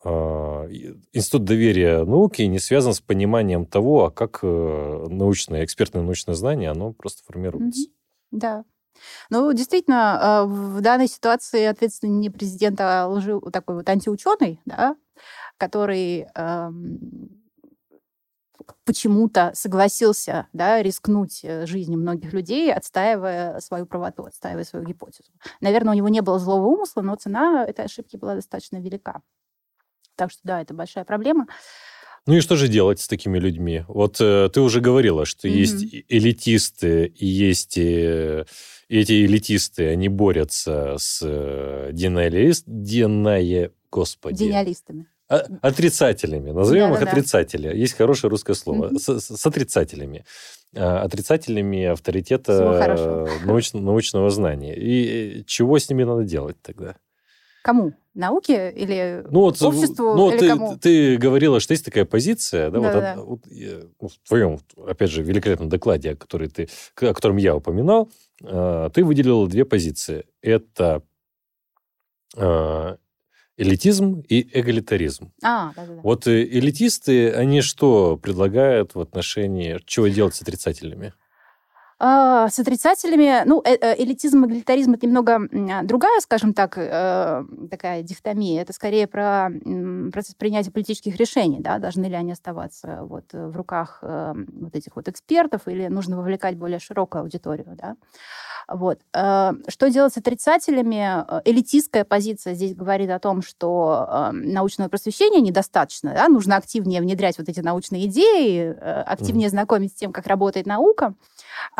[0.05, 6.71] институт доверия науки не связан с пониманием того, а как э, научное, экспертное научное знание,
[6.71, 7.83] оно просто формируется.
[7.83, 7.93] Mm-hmm.
[8.33, 8.65] Да.
[9.31, 14.97] Ну, действительно, а, в данной ситуации ответственный не президент, а лжи, такой вот антиученый, да,
[15.59, 17.43] который эм,
[18.85, 25.31] почему-то согласился да, рискнуть э, жизнью многих людей, отстаивая свою правоту, отстаивая свою гипотезу.
[25.61, 29.23] Наверное, у него не было злого умысла, но цена этой ошибки была достаточно велика.
[30.17, 31.47] Так что да, это большая проблема.
[32.27, 33.85] Ну и что же делать с такими людьми?
[33.87, 35.53] Вот э, ты уже говорила, что mm-hmm.
[35.53, 38.47] есть элитисты и есть э,
[38.89, 44.49] эти элитисты, они борются с э, диналист, диная, господи.
[44.49, 45.07] Диалистами.
[45.29, 46.51] А, отрицателями.
[46.51, 47.69] Назовем да, их да, отрицатели.
[47.69, 47.75] Да.
[47.75, 48.91] Есть хорошее русское слово.
[48.91, 49.21] Mm-hmm.
[49.21, 50.25] С, с, отрицателями.
[50.75, 54.75] А, отрицателями авторитета науч, научного знания.
[54.77, 56.97] И чего с ними надо делать тогда?
[57.67, 57.95] Кому?
[58.15, 60.15] Науке или ну, вот, обществу?
[60.15, 60.79] Ну, или ты, кому?
[60.79, 63.13] ты говорила, что есть такая позиция, да, да, вот, да.
[63.15, 63.41] От, вот,
[64.01, 68.09] ну, в твоем, опять же, великолепном докладе, о, который ты, о котором я упоминал,
[68.41, 70.27] э, ты выделила две позиции.
[70.43, 71.03] Это
[72.37, 72.97] э,
[73.57, 75.33] элитизм и эгалитаризм.
[75.43, 76.01] А, да, да, да.
[76.03, 81.15] Вот э, элитисты, они что предлагают в отношении, чего делать с отрицательными?
[81.99, 86.77] А, с отрицателями, ну, э, э, элитизм и эгалитаризм это немного а, другая, скажем так,
[86.77, 88.61] э, такая дихотомия.
[88.61, 89.49] Это скорее про
[90.13, 95.09] процесс принятия политических решений, да, должны ли они оставаться вот в руках вот этих вот
[95.09, 97.97] экспертов или нужно вовлекать более широкую аудиторию, да.
[98.69, 98.99] Вот.
[99.13, 101.25] Что делать с отрицателями?
[101.49, 106.29] Элитистская позиция здесь говорит о том, что научного просвещения недостаточно, да?
[106.29, 111.15] нужно активнее внедрять вот эти научные идеи, активнее знакомить с тем, как работает наука.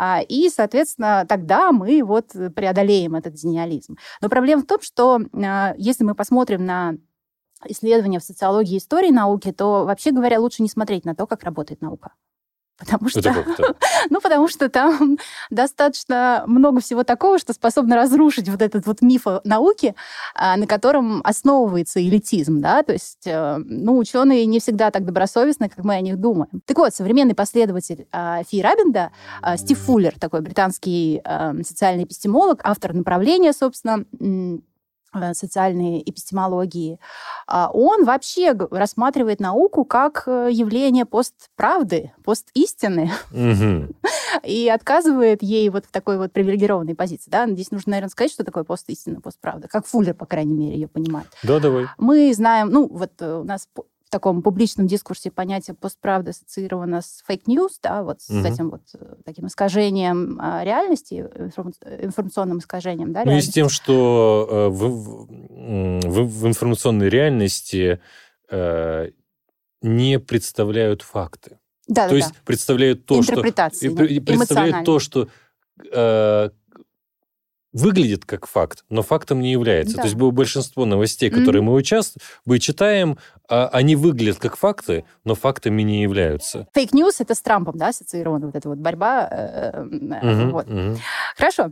[0.07, 3.97] А, и, соответственно, тогда мы вот преодолеем этот гениализм.
[4.21, 6.95] Но проблема в том, что а, если мы посмотрим на
[7.65, 11.81] исследования в социологии истории науки, то, вообще говоря, лучше не смотреть на то, как работает
[11.81, 12.13] наука.
[12.77, 13.21] Потому что,
[14.09, 15.17] ну, потому что там
[15.49, 19.95] достаточно много всего такого, что способно разрушить вот этот вот миф науки,
[20.35, 25.69] а, на котором основывается элитизм, да, то есть, э, ну, ученые не всегда так добросовестны,
[25.69, 26.61] как мы о них думаем.
[26.65, 29.11] Так вот, современный последователь а, Фи Рабинда,
[29.41, 31.21] а, Стив Фуллер, такой британский
[31.63, 34.05] социальный эпистемолог, автор направления, собственно,
[35.33, 36.99] социальной эпистемологии,
[37.47, 43.11] а он вообще рассматривает науку как э, явление постправды, постистины,
[44.43, 47.29] и отказывает ей вот в такой вот привилегированной позиции.
[47.29, 47.47] Да?
[47.47, 51.27] Здесь нужно, наверное, сказать, что такое постистина, постправда, как Фуллер, по крайней мере, ее понимает.
[51.43, 51.87] Да, давай.
[51.97, 53.67] Мы знаем, ну, вот э, у нас
[54.07, 58.41] в таком публичном дискурсе понятие постправда ассоциировано с fake news, да, вот угу.
[58.41, 61.27] с этим вот э, таким искажением а, реальности,
[62.01, 65.27] информационным искажением, да, Ну и с тем, что э, в,
[66.07, 67.99] в, в информационной реальности
[68.49, 69.09] э,
[69.81, 71.59] не представляют факты.
[71.89, 72.35] Да, то да, есть да.
[72.45, 73.41] представляют то, что...
[73.41, 75.27] Представляют то, что
[75.91, 76.49] э,
[77.77, 79.95] выглядит как факт, но фактом не является.
[79.95, 80.01] Да.
[80.01, 81.65] То есть большинство новостей, которые mm-hmm.
[81.65, 82.17] мы участ...
[82.45, 83.17] мы читаем,
[83.49, 86.67] а, они выглядят как факты, но фактами не являются.
[86.73, 89.29] Fake news— это с Трампом, да, ассоциирована вот эта вот борьба.
[89.31, 90.51] Mm-hmm.
[90.51, 90.67] Вот.
[90.67, 90.97] Mm-hmm.
[91.37, 91.71] Хорошо.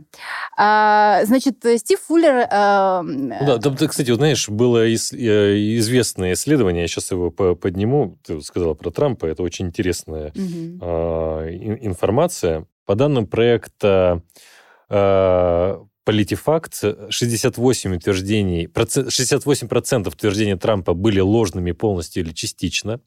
[0.56, 2.46] А, значит, Стив Фуллер...
[2.50, 3.02] А...
[3.04, 8.90] Да, там, кстати, вот, знаешь, было известное исследование, я сейчас его подниму, ты сказала про
[8.90, 10.78] Трампа, это очень интересная mm-hmm.
[10.80, 12.66] а, информация.
[12.86, 14.22] По данным проекта
[16.06, 23.00] Политифакт, 68 утверждений, 68% утверждений Трампа были ложными полностью или частично,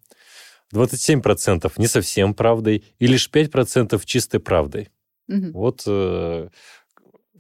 [0.74, 4.90] 27% не совсем правдой, и лишь 5% чистой правдой.
[5.30, 5.52] Угу.
[5.54, 6.50] Вот э,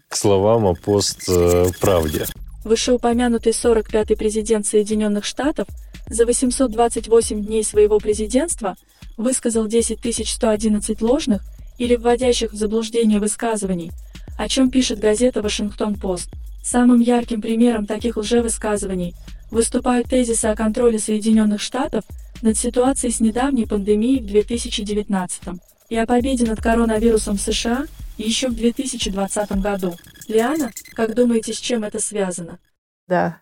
[0.08, 2.26] к словам о постправде.
[2.64, 5.68] Вышеупомянутый 45-й президент Соединенных Штатов
[6.08, 8.78] за 828 дней своего президентства
[9.18, 11.44] высказал 10 111 ложных
[11.78, 13.92] или вводящих в заблуждение высказываний–
[14.40, 16.30] о чем пишет газета «Вашингтон-Пост».
[16.64, 19.14] Самым ярким примером таких лжевысказываний
[19.52, 22.06] выступают тезисы о контроле Соединенных Штатов
[22.42, 27.86] над ситуацией с недавней пандемией в 2019 и о победе над коронавирусом в США
[28.18, 29.98] еще в 2020 году.
[30.30, 32.60] Лиана, как думаете, с чем это связано?
[33.10, 33.42] Да.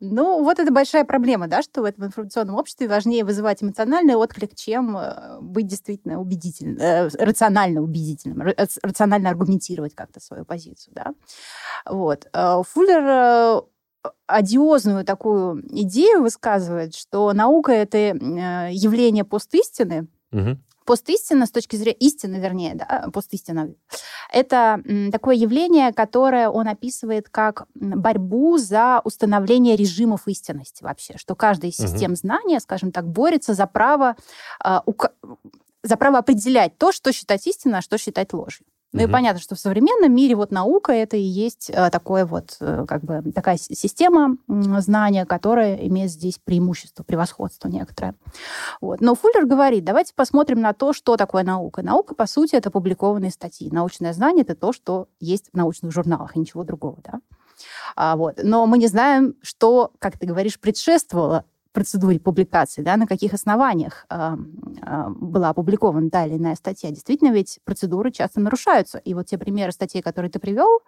[0.00, 4.54] Ну, вот это большая проблема, да, что в этом информационном обществе важнее вызывать эмоциональный отклик,
[4.54, 8.42] чем э, быть действительно убедительным, э, рационально убедительным,
[8.82, 11.14] рационально аргументировать как-то свою позицию, да.
[11.86, 12.26] Вот.
[12.34, 21.50] Э, Фуллер э, одиозную такую идею высказывает, что наука— это явление постистины, угу постистина с
[21.50, 23.74] точки зрения истины, вернее, да, постистина,
[24.32, 24.80] это
[25.12, 31.76] такое явление, которое он описывает как борьбу за установление режимов истинности вообще, что каждая из
[31.76, 32.16] систем угу.
[32.16, 34.16] знания, скажем так, борется за право,
[34.62, 34.82] а,
[35.82, 38.64] за право определять то, что считать истиной, а что считать ложью.
[38.96, 39.10] Ну угу.
[39.10, 42.86] и понятно, что в современном мире вот наука это и есть э, такое вот, э,
[42.88, 48.14] как бы, такая система знания, которая имеет здесь преимущество, превосходство некоторое.
[48.80, 49.02] Вот.
[49.02, 51.82] Но Фуллер говорит, давайте посмотрим на то, что такое наука.
[51.82, 53.68] Наука, по сути, это публикованные статьи.
[53.70, 56.96] Научное знание это то, что есть в научных журналах, и ничего другого.
[57.04, 57.20] Да?
[57.96, 58.40] А, вот.
[58.42, 61.44] Но мы не знаем, что, как ты говоришь, предшествовало
[61.76, 64.34] процедуре публикации, да, на каких основаниях э,
[64.80, 66.90] э, была опубликована та или иная статья.
[66.90, 68.96] Действительно, ведь процедуры часто нарушаются.
[68.96, 70.80] И вот те примеры статей, которые ты привел,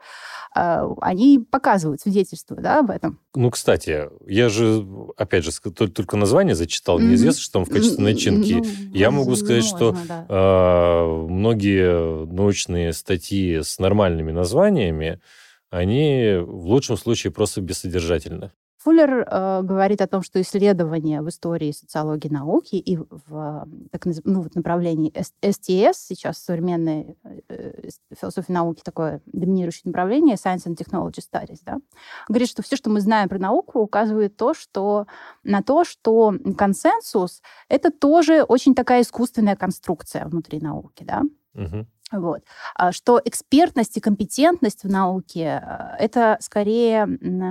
[0.56, 3.20] э, они показывают, свидетельствуют да, об этом.
[3.34, 4.86] Ну, кстати, я же,
[5.18, 8.54] опять же, только название зачитал, неизвестно, что там в качестве начинки.
[8.54, 10.24] Ну, я могу сказать, что да.
[10.26, 15.20] э, многие научные статьи с нормальными названиями,
[15.68, 18.52] они в лучшем случае просто бессодержательны.
[18.78, 24.42] Фуллер э, говорит о том, что исследования в истории социологии науки и в так, ну,
[24.42, 27.16] вот направлении СТС, сейчас современной
[27.48, 31.78] э, философии науки такое доминирующее направление, Science and Technology Studies, да,
[32.28, 35.06] говорит, что все, что мы знаем про науку, указывает то, что,
[35.42, 41.22] на то, что консенсус— это тоже очень такая искусственная конструкция внутри науки, да.
[41.54, 41.86] Угу.
[42.10, 42.42] Вот.
[42.74, 47.06] А что экспертность и компетентность в науке э,— это скорее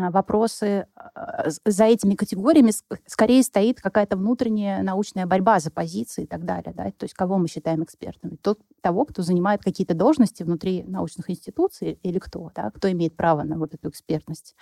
[0.09, 2.71] вопросы, э, за этими категориями
[3.05, 6.73] скорее стоит какая-то внутренняя научная борьба за позиции и так далее.
[6.75, 6.85] Да?
[6.85, 8.35] То есть кого мы считаем экспертами?
[8.41, 12.71] Тот, того, кто занимает какие-то должности внутри научных институций или кто, да?
[12.71, 14.55] кто имеет право на вот эту экспертность.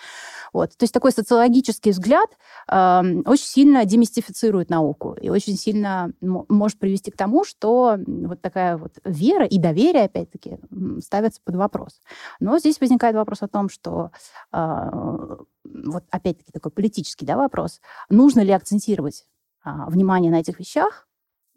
[0.51, 0.71] Вот.
[0.71, 2.29] То есть такой социологический взгляд
[2.69, 8.75] э, очень сильно демистифицирует науку и очень сильно может привести к тому, что вот такая
[8.75, 10.57] вот вера и доверие доверие, опять-таки,
[11.01, 12.01] ставятся под вопрос.
[12.39, 14.11] Но здесь возникает вопрос о том, что
[14.51, 19.25] э, вот опять-таки такой политический да, вопрос, нужно ли акцентировать
[19.65, 21.07] э, внимание на этих вещах,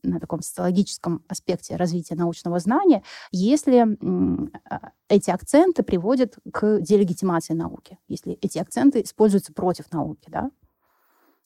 [0.05, 3.03] на таком социологическом аспекте развития научного знания,
[3.33, 3.99] если
[4.71, 10.53] а, эти акценты приводят к делегитимации науки, если эти акценты используются против науки, да.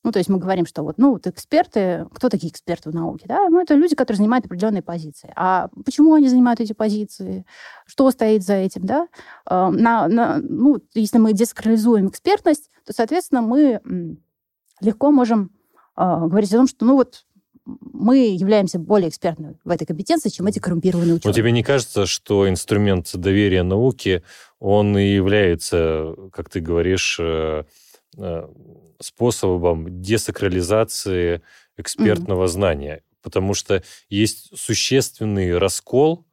[0.04, 3.26] Ну, то есть мы говорим, что вот, ну, вот эксперты, кто такие эксперты в науке,
[3.28, 3.48] да?
[3.48, 5.32] Ну, это люди, которые занимают определенные позиции.
[5.36, 7.46] А почему они занимают эти позиции?
[7.86, 9.06] Что стоит за этим, да?
[9.46, 13.80] А, на, на, ну, если мы десакрализуем экспертность, то, соответственно, мы
[14.80, 15.50] легко можем
[15.96, 17.24] э, говорить о том, что, ну, вот
[17.64, 21.32] мы являемся более экспертными в этой компетенции, чем эти коррумпированные ученые.
[21.32, 24.24] Но тебе не кажется, что инструмент доверия науке,
[24.58, 27.64] он и является, как ты говоришь, э,
[29.00, 31.42] способом десакрализации
[31.76, 32.48] экспертного mm-hmm.
[32.48, 33.02] знания?
[33.22, 36.26] Потому что есть существенный раскол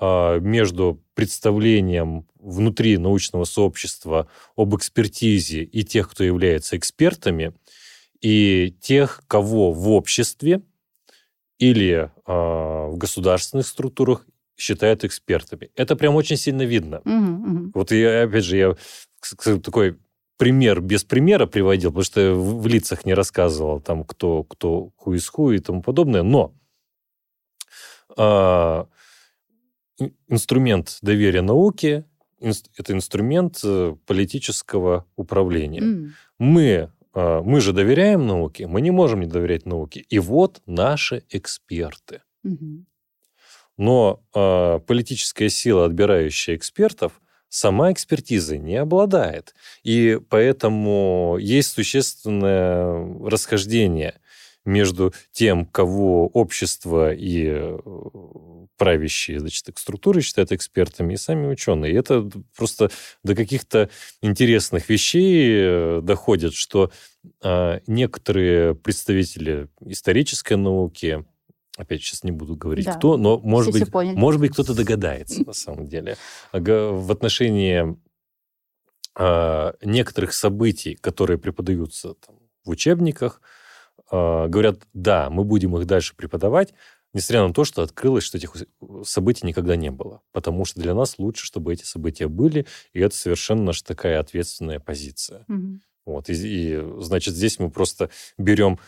[0.00, 7.52] а, между представлением внутри научного сообщества об экспертизе и тех, кто является экспертами,
[8.20, 10.62] и тех, кого в обществе
[11.58, 14.24] или э, в государственных структурах
[14.56, 15.70] считают экспертами.
[15.74, 17.00] Это прям очень сильно видно.
[17.04, 17.70] Угу, угу.
[17.74, 18.76] Вот я, опять же, я
[19.60, 19.98] такой
[20.38, 25.28] пример без примера приводил, потому что в, лицах не рассказывал, там, кто, кто ху из
[25.28, 26.22] ху и тому подобное.
[26.22, 26.54] Но
[28.16, 28.84] э,
[30.28, 32.06] инструмент доверия науке
[32.40, 35.80] это инструмент э, политического управления.
[35.80, 36.10] Mm.
[36.38, 40.04] Мы а, мы же доверяем науке, мы не можем не доверять науке.
[40.08, 42.22] И вот наши эксперты.
[42.44, 42.84] Угу.
[43.76, 49.54] Но э, политическая сила, отбирающая экспертов, сама экспертизой не обладает.
[49.82, 54.14] И поэтому есть существенное расхождение
[54.64, 57.78] между тем, кого общество и э,
[58.76, 61.92] правящие значит, структуры считают экспертами, и сами ученые.
[61.92, 62.90] И это просто
[63.24, 63.90] до каких-то
[64.22, 66.92] интересных вещей э, доходит, что
[67.42, 71.24] а, некоторые представители исторической науки,
[71.78, 72.94] опять сейчас не буду говорить да.
[72.94, 76.16] кто, но может быть, может быть кто-то догадается на самом деле
[76.52, 77.96] в отношении
[79.14, 83.40] а, некоторых событий, которые преподаются там, в учебниках,
[84.10, 86.72] а, говорят, да, мы будем их дальше преподавать,
[87.12, 88.54] несмотря на то, что открылось, что этих
[89.02, 90.20] событий никогда не было.
[90.32, 94.78] Потому что для нас лучше, чтобы эти события были, и это совершенно наша такая ответственная
[94.78, 95.44] позиция.
[95.48, 95.80] Угу.
[96.08, 98.78] Вот, и, и, значит, здесь мы просто берем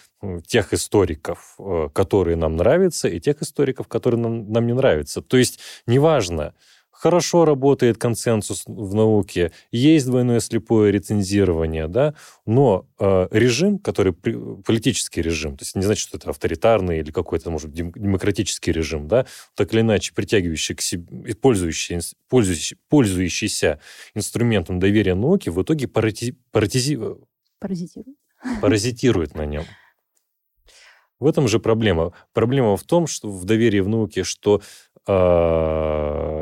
[0.47, 5.21] тех историков, э, которые нам нравятся, и тех историков, которые нам, нам не нравятся.
[5.21, 6.55] То есть неважно,
[7.01, 15.23] хорошо работает консенсус в науке, есть двойное слепое рецензирование, да, но э, режим, который политический
[15.23, 19.25] режим, то есть не значит, что это авторитарный или какой-то, может быть, демократический режим, да,
[19.55, 23.81] так или иначе притягивающий к себе, пользующий, пользующий, пользующийся
[24.15, 26.99] инструментом доверия науки, в итоге парати, паратизи,
[27.59, 28.19] паразитирует.
[28.61, 29.65] паразитирует на нем.
[31.19, 32.13] В этом же проблема.
[32.33, 34.63] Проблема в том, что в доверии в науке, что
[35.07, 36.40] э,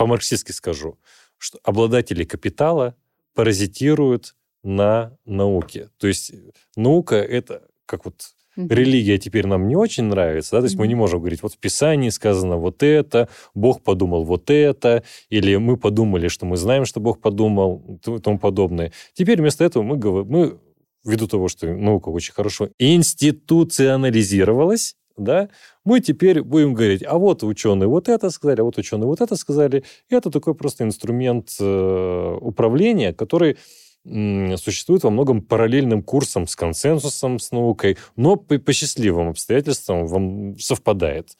[0.00, 0.98] по-марксистски скажу,
[1.36, 2.94] что обладатели капитала
[3.34, 5.90] паразитируют на науке.
[5.98, 6.32] То есть
[6.74, 10.94] наука это как вот религия теперь нам не очень нравится, да, то есть мы не
[10.94, 16.28] можем говорить, вот в Писании сказано вот это, Бог подумал вот это, или мы подумали,
[16.28, 18.94] что мы знаем, что Бог подумал, и тому подобное.
[19.12, 20.58] Теперь вместо этого мы, мы
[21.04, 25.48] ввиду того, что наука очень хорошо институционализировалась, да,
[25.84, 29.36] мы теперь будем говорить, а вот ученые вот это сказали, а вот ученые вот это
[29.36, 29.84] сказали.
[30.08, 33.56] И это такой просто инструмент э, управления, который
[34.04, 40.58] существует во многом параллельным курсом с консенсусом, с наукой, но по, по счастливым обстоятельствам вам
[40.58, 41.36] совпадает.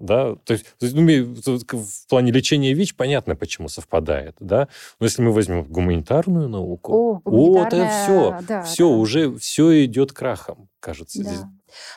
[0.00, 0.36] Да?
[0.36, 4.36] То есть, ну, в плане лечения ВИЧ понятно, почему совпадает.
[4.40, 4.68] Да?
[5.00, 7.54] Но если мы возьмем гуманитарную науку, О, гуманитарная...
[7.54, 8.94] вот это все, да, все да.
[8.96, 11.22] уже все идет крахом, кажется.
[11.22, 11.28] Да.
[11.28, 11.40] Здесь.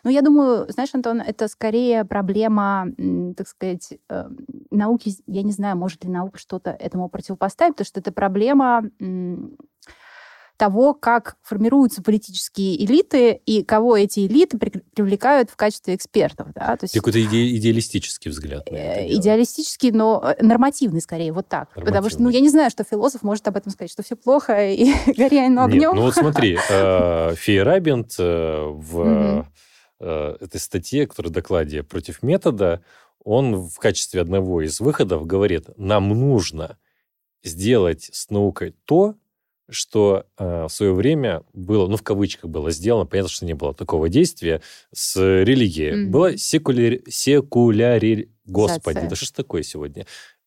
[0.03, 2.87] Ну, я думаю, знаешь, Антон, это скорее проблема,
[3.35, 4.29] так сказать, э,
[4.71, 5.11] науки.
[5.27, 8.83] Я не знаю, может ли наука что-то этому противопоставить, потому что это проблема
[10.57, 16.47] того, как формируются политические элиты и кого эти элиты привлекают в качестве экспертов.
[16.53, 16.75] Да?
[16.75, 18.67] То есть, Какой-то иде идеалистический взгляд.
[18.71, 21.73] Э, идеалистический, но э, нормативный скорее, вот так.
[21.73, 24.71] Потому что, ну, я не знаю, что философ может об этом сказать, что все плохо
[24.71, 25.79] и гори оно огнем.
[25.79, 29.47] Нет, ну вот смотри, э, Фейерабент в
[29.99, 32.83] этой статье, которая докладе против метода,
[33.23, 36.77] он в качестве одного из выходов говорит, нам нужно
[37.43, 39.15] сделать с наукой то,
[39.69, 43.73] что э, в свое время было, ну, в кавычках было сделано, понятно, что не было
[43.73, 44.61] такого действия,
[44.93, 46.05] с религией.
[46.05, 46.09] Mm-hmm.
[46.09, 47.03] Было секуляри...
[47.07, 48.29] секуляри...
[48.45, 50.05] Господи, да что ж такое сегодня?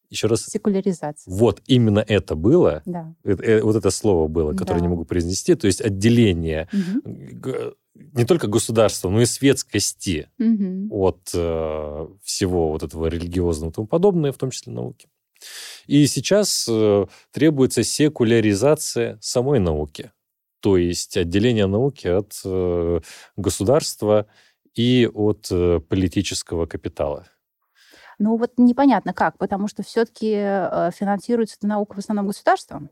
[0.08, 0.44] Еще раз.
[0.46, 1.32] Секуляризация.
[1.32, 2.82] Вот, именно это было.
[2.84, 3.14] Да.
[3.22, 4.86] Это, э, вот это слово было, которое да.
[4.86, 5.54] не могу произнести.
[5.54, 6.68] То есть отделение.
[6.72, 7.74] Угу.
[8.14, 10.88] не только государства, но и светскости Мгм.
[10.90, 15.08] от э, всего вот этого религиозного и тому подобное, в том числе науки.
[15.86, 20.12] И сейчас э, требуется секуляризация самой науки,
[20.60, 23.00] то есть отделение науки от э,
[23.36, 24.26] государства
[24.74, 27.26] и от э, политического капитала.
[28.18, 30.30] Ну вот непонятно как, потому что все-таки
[30.94, 32.90] финансируется эта наука в основном государством.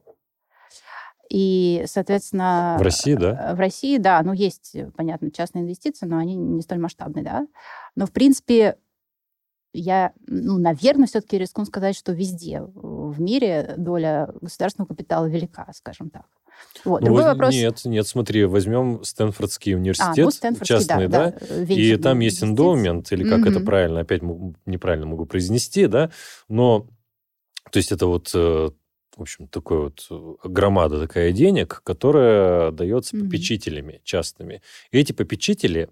[1.30, 2.76] И, соответственно...
[2.78, 3.54] В России, да?
[3.54, 4.22] В России, да.
[4.22, 7.46] Ну, есть, понятно, частные инвестиции, но они не столь масштабные, да.
[7.94, 8.78] Но, в принципе,
[9.72, 16.10] я, ну, наверное, все-таки рискну сказать, что везде в мире доля государственного капитала велика, скажем
[16.10, 16.24] так.
[16.84, 17.00] Вот.
[17.00, 17.54] Ну, Другой воз- вопрос...
[17.54, 21.96] Нет, нет, смотри, возьмем Стэнфордский А, университет, ну, Стэнфордский, частный, да, да, да, э, и
[21.96, 23.66] там есть эндоумент, или как это Мгм.
[23.66, 24.22] правильно, опять
[24.66, 26.10] неправильно могу произнести, да,
[26.48, 26.88] но,
[27.70, 28.70] то есть это вот, э,
[29.16, 33.26] в общем, такой вот э, громада такая денег, которая дается Мгм.
[33.26, 34.62] попечителями частными.
[34.90, 35.90] И эти попечители,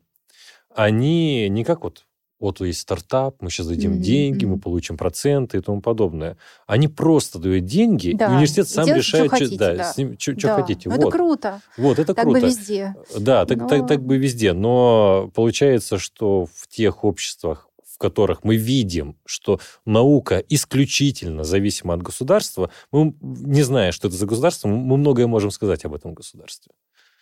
[0.74, 2.05] они не как вот
[2.38, 6.36] вот есть стартап, мы сейчас дадим Мгм, деньги, мы получим проценты и тому подобное.
[6.66, 9.92] Они просто дают деньги, Да, и университет сам делайте, что решает, чё- хотите, да, да.
[9.92, 10.54] с ним, что Да.
[10.60, 10.88] хотите.
[10.90, 11.02] Ну, вот.
[11.02, 11.60] это круто.
[11.78, 12.40] Вот, это так круто.
[12.40, 12.94] бы везде.
[13.18, 14.52] Да, так, так, Но- так бы везде.
[14.52, 22.02] Но получается, что в тех обществах, в которых мы видим, что наука исключительно зависима от
[22.02, 26.72] государства, мы, не зная, что это за государство, мы многое можем сказать об этом государстве,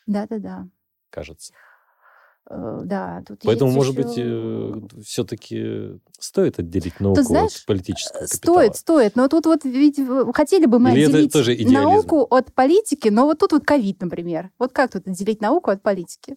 [0.06, 0.66] Да-да-да.
[1.10, 1.52] кажется.
[2.50, 8.54] Э, Да, тут Поэтому, может еще- быть, все-таки стоит отделить науку знаешь, от политического капитала.
[8.56, 9.16] Стоит, стоит.
[9.16, 9.98] Но тут вот ведь
[10.34, 11.74] хотели бы мы Или отделить тоже идеализм?
[11.82, 14.50] науку от политики, но вот тут вот ковид, например.
[14.58, 16.36] Вот как тут отделить науку от политики?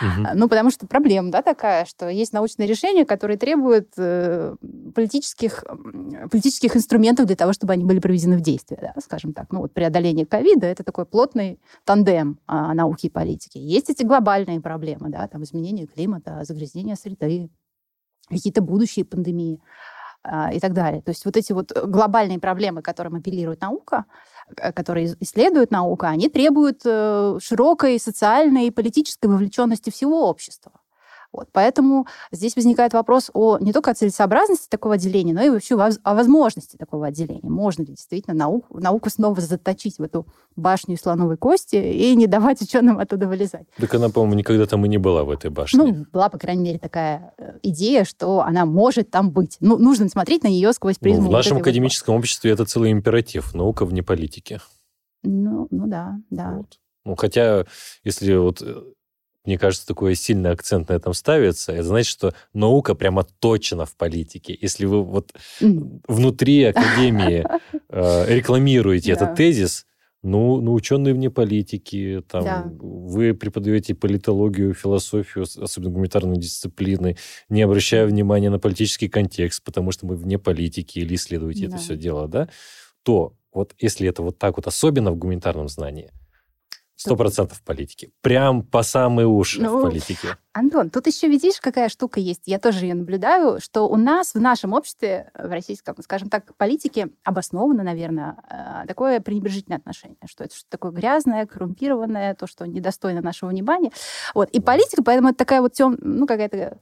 [0.00, 0.26] Мгм.
[0.34, 4.56] Ну, потому что проблема, да, такая, что есть научные решения, которые требуют э,
[4.94, 5.64] политических,
[6.30, 9.52] политических инструментов для того, чтобы они были приведены в действие, да, скажем так.
[9.52, 13.58] Ну, вот преодоление ковида— это такой плотный тандем а, науки и политики.
[13.58, 17.50] Есть эти глобальные проблемы, да, там изменение климата, загрязнение среды,
[18.28, 19.60] какие-то будущие пандемии
[20.52, 21.02] и так далее.
[21.02, 24.04] То есть вот эти вот глобальные проблемы, которым апеллирует наука,
[24.56, 30.72] э, которые ис- исследует наука, они требуют э, широкой социальной и политической вовлеченности всего общества.
[31.34, 31.48] Вот.
[31.50, 36.14] Поэтому здесь возникает вопрос о не только о целесообразности такого отделения, но и вообще о
[36.14, 37.40] возможности такого отделения.
[37.50, 42.62] Можно ли действительно науку, науку снова заточить в эту башню слоновой кости и не давать
[42.62, 43.66] ученым оттуда вылезать?
[43.78, 45.82] Так она, по-моему, никогда там и не была в этой башне.
[45.82, 49.56] Ну, была, по крайней мере, такая э, идея, что она может там быть.
[49.58, 51.22] Ну, нужно смотреть на нее сквозь Ну, призму.
[51.22, 53.54] в вот нашем вот- академическом обществе это целый императив.
[53.54, 54.60] Наука вне политики.
[55.24, 56.52] Ну, ну да, да.
[56.58, 56.78] Вот.
[57.04, 57.66] Ну, хотя,
[58.04, 58.82] если вот, э,
[59.44, 63.94] мне кажется, такой сильный акцент на этом ставится, это значит, что наука прямо точно в
[63.96, 64.56] политике.
[64.60, 67.44] Если вы вот внутри академии
[67.90, 69.24] э, рекламируете Да.
[69.24, 69.86] этот тезис,
[70.22, 72.70] ну, ну, ученые вне политики, там, Да.
[72.80, 77.18] вы преподаете политологию, философию, особенно гуманитарные дисциплины,
[77.50, 81.76] не обращая внимания на политический контекст, потому что мы вне политики или исследуете Да.
[81.76, 82.48] это все дело, да,
[83.02, 86.10] то вот если это вот так вот, особенно в гуманитарном знании,
[87.04, 88.10] сто процентов политики.
[88.22, 90.36] Прям по самые уши Ну, в политике.
[90.52, 92.42] Антон, тут еще видишь, какая штука есть.
[92.46, 97.08] Я тоже ее наблюдаю, что у нас в нашем обществе, в российском, скажем так, политике
[97.24, 103.20] обосновано, наверное, э, такое пренебрежительное отношение, что это что-то такое грязное, коррумпированное, то, что недостойно
[103.20, 103.90] нашего внимания.
[104.34, 104.48] Вот.
[104.50, 106.78] И политика, поэтому это такая вот тем, ну, какая-то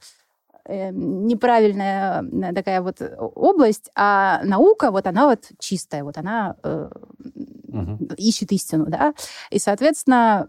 [0.65, 6.55] э, неправильная э, такая вот область, а наука, вот она вот чистая, вот она
[7.73, 8.07] Мгм.
[8.17, 9.13] ищет истину, да,
[9.49, 10.45] и, соответственно,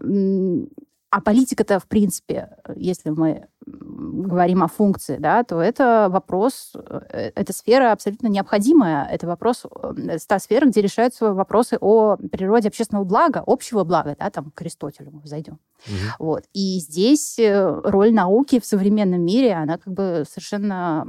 [1.15, 7.53] а политика-то, в принципе, если мы говорим о функции, да, то это вопрос, э, это
[7.53, 9.05] сфера абсолютно необходимая.
[9.05, 14.29] Это вопрос, э, та сфера, где решаются вопросы о природе общественного блага, общего блага, да,
[14.29, 15.57] там к Аристотелю мы зайдем.
[15.87, 15.97] Мгм.
[16.19, 16.43] Вот.
[16.53, 21.07] И здесь э, роль науки в современном мире, она как бы совершенно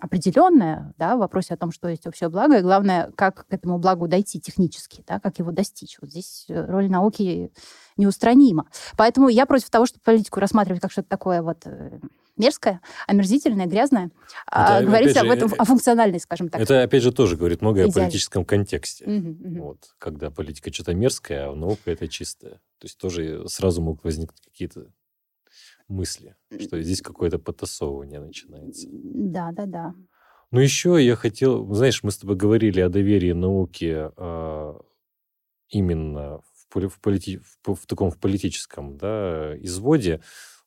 [0.00, 3.78] определенная, да, в вопросе о том, что есть общее благо, и главное, как к этому
[3.78, 5.98] благу дойти технически, да, как его достичь.
[6.00, 7.50] Вот здесь роль науки
[7.98, 8.66] неустранима.
[8.96, 11.98] Поэтому я против того, чтобы политику рассматривать как что-то такое вот э,
[12.36, 14.10] мерзкое, омерзительное, грязное,
[14.46, 16.60] а Это, говорить опять об же, этом, э, о функциональной, скажем так.
[16.60, 18.06] Это, опять же, тоже говорит многое о Идеале.
[18.06, 19.04] политическом контексте.
[19.06, 19.60] Мгм, мгм.
[19.60, 22.60] Вот, когда политика что-то мерзкое, а наука это чистое.
[22.78, 24.86] То есть тоже сразу могут возникнуть какие-то
[25.88, 28.86] мысли, что здесь какое-то подтасовывание начинается.
[28.90, 29.94] Да, да, да.
[30.50, 31.72] Ну, еще я хотел...
[31.74, 34.80] Знаешь, мы с тобой говорили о доверии науки а,
[35.68, 40.20] именно в, поли- в, полити- в в таком в политическом да, изводе,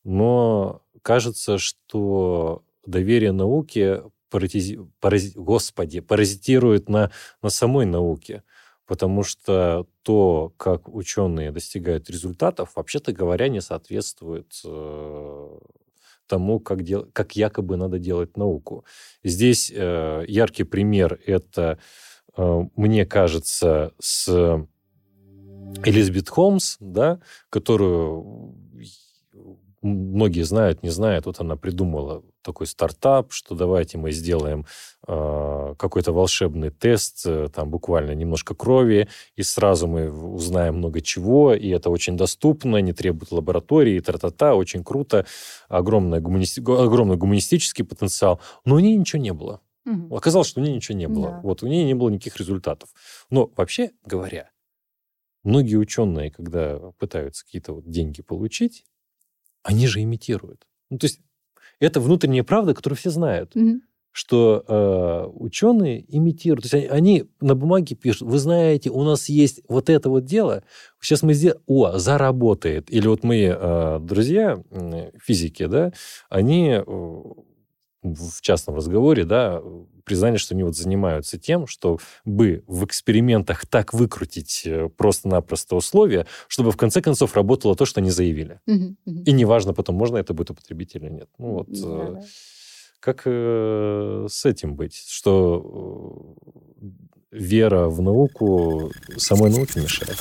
[0.04, 8.44] но кажется, что доверие науке паразити- парази- господи, паразитирует на, на самой науке.
[8.92, 15.60] потому что то, как ученые достигают результатов, вообще-то говоря, не соответствует э,
[16.28, 17.08] тому, как, дел...
[17.14, 18.84] как якобы надо делать науку.
[19.24, 21.80] Здесь э, яркий пример это,
[22.36, 24.68] э, мне кажется, с
[25.84, 27.20] Элизабет Холмс, да,
[27.50, 28.56] которую
[29.82, 31.26] многие знают, не знают.
[31.26, 34.66] Вот она придумала такой стартап, что давайте мы сделаем
[35.08, 41.54] э, какой-то волшебный тест, э, там буквально немножко крови, и сразу мы узнаем много чего,
[41.54, 45.26] и это очень доступно, не требует лаборатории, тра-та-та, очень круто,
[45.68, 46.60] огромный, гуманисти...
[46.60, 49.62] огромный гуманистический потенциал, но у нее ничего не было.
[49.86, 50.16] Угу.
[50.16, 51.30] Оказалось, что у нее ничего не было.
[51.30, 51.40] Да.
[51.44, 52.90] Вот у нее не было никаких результатов.
[53.32, 54.50] Но вообще говоря,
[55.44, 58.86] многие ученые, когда пытаются какие-то вот деньги получить,
[59.64, 60.68] они же имитируют.
[60.90, 61.20] Ну, то есть
[61.80, 63.56] это внутренняя правда, которую все знают.
[63.56, 63.80] Mm-hmm.
[64.14, 66.70] Что э, ученые имитируют.
[66.70, 70.26] То есть они, они на бумаге пишут, вы знаете, у нас есть вот это вот
[70.26, 70.64] дело,
[71.00, 72.92] сейчас мы сделаем, о, заработает.
[72.92, 74.62] Или вот мои э, друзья,
[75.18, 75.94] физики, да,
[76.30, 76.84] они э,
[78.04, 79.62] в частном разговоре, да,
[80.04, 86.26] признали, что они вот занимаются тем, что бы в экспериментах так выкрутить э, просто-напросто условия,
[86.48, 88.60] чтобы в конце концов работало то, что они заявили.
[88.68, 89.24] Угу, угу.
[89.26, 91.30] И неважно потом, можно это будет употребить или нет.
[91.38, 91.70] Ну вот...
[91.70, 92.22] Э, да.
[93.00, 94.96] Как э, с этим быть?
[95.08, 96.36] Что
[96.80, 96.86] э,
[97.32, 100.18] вера в науку самой науке мешает?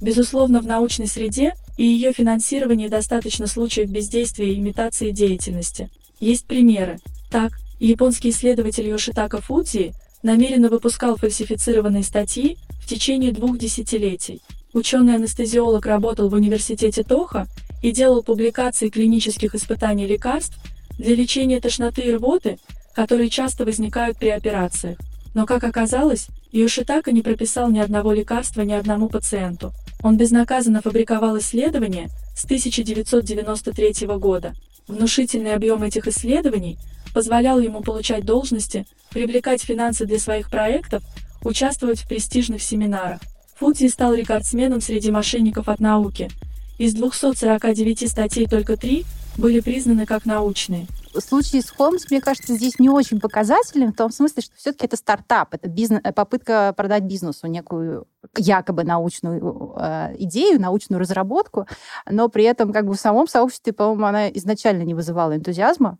[0.00, 5.90] Безусловно, в научной среде и ее финансировании достаточно случаев бездействия и имитации деятельности.
[6.18, 6.98] Есть примеры.
[7.30, 14.40] Так, Японский исследователь Йошитака Фудзи намеренно выпускал фальсифицированные статьи в течение двух десятилетий.
[14.72, 17.46] Ученый-анестезиолог работал в университете Тоха
[17.82, 20.56] и делал публикации клинических испытаний лекарств
[20.98, 22.58] для лечения тошноты и рвоты,
[22.94, 24.98] которые часто возникают при операциях.
[25.34, 29.72] Но, как оказалось, Йошитака не прописал ни одного лекарства ни одному пациенту.
[30.02, 34.54] Он безнаказанно фабриковал исследования с 1993 года.
[34.86, 36.78] Внушительный объем этих исследований–
[37.14, 41.02] позволял ему получать должности, привлекать финансы для своих проектов,
[41.42, 43.20] участвовать в престижных семинарах.
[43.56, 46.30] Фудзи стал рекордсменом среди мошенников от науки.
[46.76, 49.04] Из 249 статей только три
[49.36, 50.86] были признаны как научные.
[51.12, 54.86] В случае с Холмс, мне кажется, здесь не очень показательным в том смысле, что все-таки
[54.86, 61.68] это стартап, это бизнес, попытка продать бизнесу некую якобы научную э, идею, научную разработку,
[62.10, 65.98] но при этом как бы в самом сообществе, по-моему, она изначально не вызывала энтузиазма.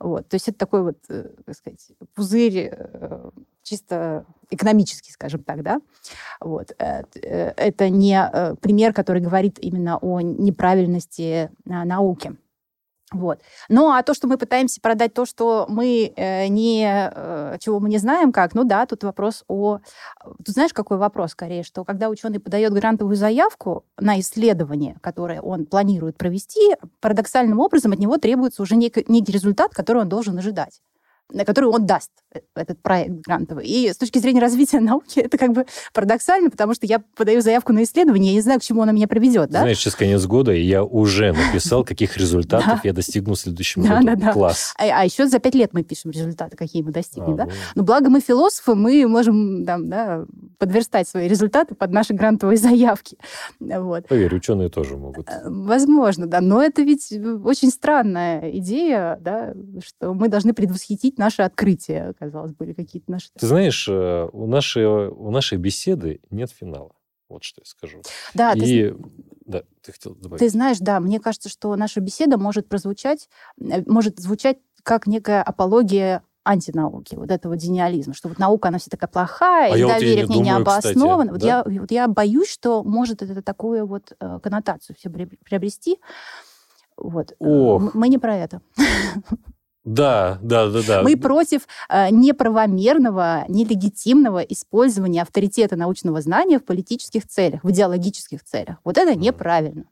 [0.00, 0.28] Вот.
[0.28, 3.30] То есть это такой вот, э, как сказать, пузырь э,
[3.62, 5.80] чисто экономический, скажем так, да.
[6.40, 6.72] Вот.
[6.78, 12.34] Э, это не пример, который говорит именно о неправильности науки.
[13.12, 13.40] Вот.
[13.68, 17.88] Ну, а то, что мы пытаемся продать то, что мы э, не, э, чего мы
[17.88, 19.80] не знаем как, ну да, тут вопрос о...
[20.22, 25.66] Тут знаешь, какой вопрос скорее, что когда ученый подает грантовую заявку на исследование, которое он
[25.66, 30.80] планирует провести, парадоксальным образом от него требуется уже некий, некий результат, который он должен ожидать
[31.32, 33.66] на которую он даст э, этот проект грантовый.
[33.66, 37.72] И с точки зрения развития науки это как бы парадоксально, потому что я подаю заявку
[37.72, 39.50] на исследование, я не знаю, к чему она меня приведет.
[39.50, 39.60] Да?
[39.60, 44.32] Знаешь, сейчас конец года, и я уже написал, каких результатов я достигну в следующем году.
[44.32, 44.74] Класс.
[44.78, 47.34] А, а еще за пять лет мы пишем результаты, какие мы достигнем.
[47.34, 47.48] А, да?
[47.74, 49.66] Но благо мы философы, мы можем
[50.58, 53.16] подверстать свои результаты под наши грантовые заявки.
[54.08, 55.28] Поверь, ученые тоже могут.
[55.28, 56.40] Э, возможно, да.
[56.40, 57.12] Но это ведь
[57.44, 59.54] очень странная идея, да,
[59.84, 63.28] что мы должны предвосхитить наши открытия, казалось, были какие-то наши...
[63.38, 66.92] Ты знаешь, э, у нашей, у нашей беседы нет финала.
[67.28, 68.02] Вот что я скажу.
[68.34, 68.60] Да, И...
[68.60, 68.96] ты...
[69.46, 70.40] Да, ты хотел добавить.
[70.40, 73.28] Ты знаешь, да, мне кажется, что наша беседа может прозвучать,
[73.60, 78.88] э, может звучать как некая апология антинауки, вот этого гениализма, что вот наука, она вся
[78.90, 81.32] такая плохая, а и доверие вот к ней не обосновано.
[81.32, 81.64] Вот, да?
[81.66, 86.00] я, вот я боюсь, что может это такую вот э, коннотацию все приобрести.
[86.96, 87.34] Вот.
[87.38, 87.94] Ох.
[87.94, 88.62] Мы не про это.
[89.84, 91.02] Да, да, да, да.
[91.02, 98.76] Мы против э, неправомерного, нелегитимного использования авторитета научного знания в политических целях, в идеологических целях.
[98.84, 99.84] Вот это неправильно.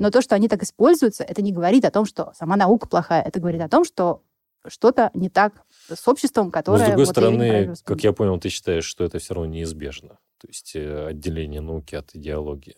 [0.00, 3.22] Но то, что они так используются, это не говорит о том, что сама наука плохая.
[3.22, 4.22] Это говорит о том, что
[4.66, 5.52] что-то не так
[5.88, 6.78] с обществом, которое...
[6.78, 10.18] Но, с другой вот стороны, как я понял, ты считаешь, что это все равно неизбежно.
[10.40, 12.76] То есть э, отделение науки от идеологии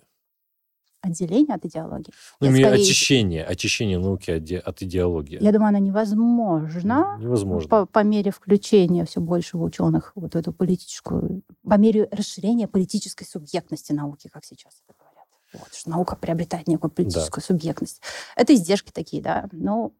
[1.00, 2.12] отделение от идеологии.
[2.40, 2.72] Ну, скорее...
[2.72, 5.38] очищение, очищение науки от, идеологии.
[5.42, 7.16] Я думаю, оно невозможно.
[7.20, 7.68] Невозможно.
[7.68, 13.92] По, по мере включения все большего ученых вот эту политическую, по мере расширения политической субъектности
[13.92, 15.26] науки, как сейчас это говорят.
[15.54, 17.46] Вот, что наука приобретает некую политическую да.
[17.46, 18.02] субъектность.
[18.36, 19.48] Это издержки такие, да.
[19.52, 19.92] Но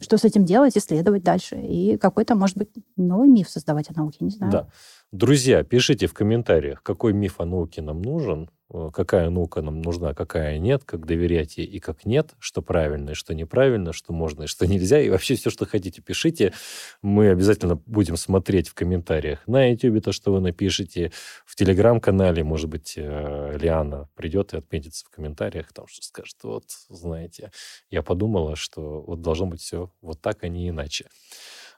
[0.00, 1.56] Что с этим делать, исследовать дальше.
[1.56, 4.52] И какой-то, может быть, новый миф создавать о науке, не знаю.
[4.52, 4.68] Да.
[5.10, 8.48] Друзья, пишите в комментариях, какой миф о науке нам нужен,
[8.92, 13.14] какая наука нам нужна, какая нет, как доверять ей и как нет, что правильно и
[13.14, 15.00] что неправильно, что можно и что нельзя.
[15.00, 16.54] И вообще все, что хотите, пишите.
[17.02, 21.12] Мы обязательно будем смотреть в комментариях на YouTube то, что вы напишете.
[21.44, 26.64] В Телеграм-канале, может быть, э, Лиана придет и отметится в комментариях, там что скажет, вот,
[26.88, 27.50] знаете,
[27.90, 31.06] я подумала, что вот должно быть все вот так, а не иначе.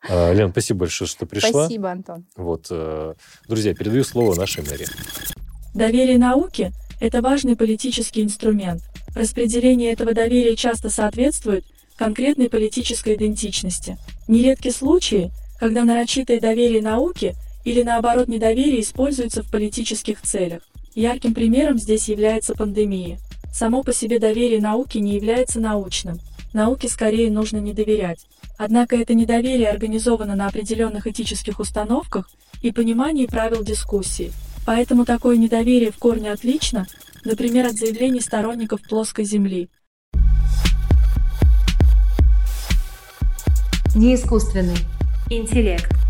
[0.08, 1.64] А, Лен, спасибо большое, что пришла.
[1.64, 2.26] Спасибо, Антон.
[2.36, 3.14] Вот, э,
[3.48, 4.86] друзья, передаю слово нашей Мэри.
[5.74, 6.72] Доверие науке–
[7.04, 8.82] это важный политический инструмент.
[9.14, 13.98] Распределение этого доверия часто соответствует конкретной политической идентичности.
[14.26, 15.30] Нередки случаи,
[15.60, 17.34] когда нарочитое доверие науке
[17.64, 20.62] или наоборот недоверие используется в политических целях.
[20.94, 23.18] Ярким примером здесь является пандемия.
[23.52, 26.18] Само по себе доверие науке не является научным.
[26.54, 28.26] Науке скорее нужно не доверять.
[28.56, 32.30] Однако это недоверие организовано на определенных этических установках
[32.62, 34.32] и понимании правил дискуссии.
[34.66, 36.86] Поэтому такое недоверие в корне отлично,
[37.24, 39.68] например, от заявлений сторонников плоской Земли.
[43.94, 44.78] Неискусственный
[45.30, 46.03] интеллект.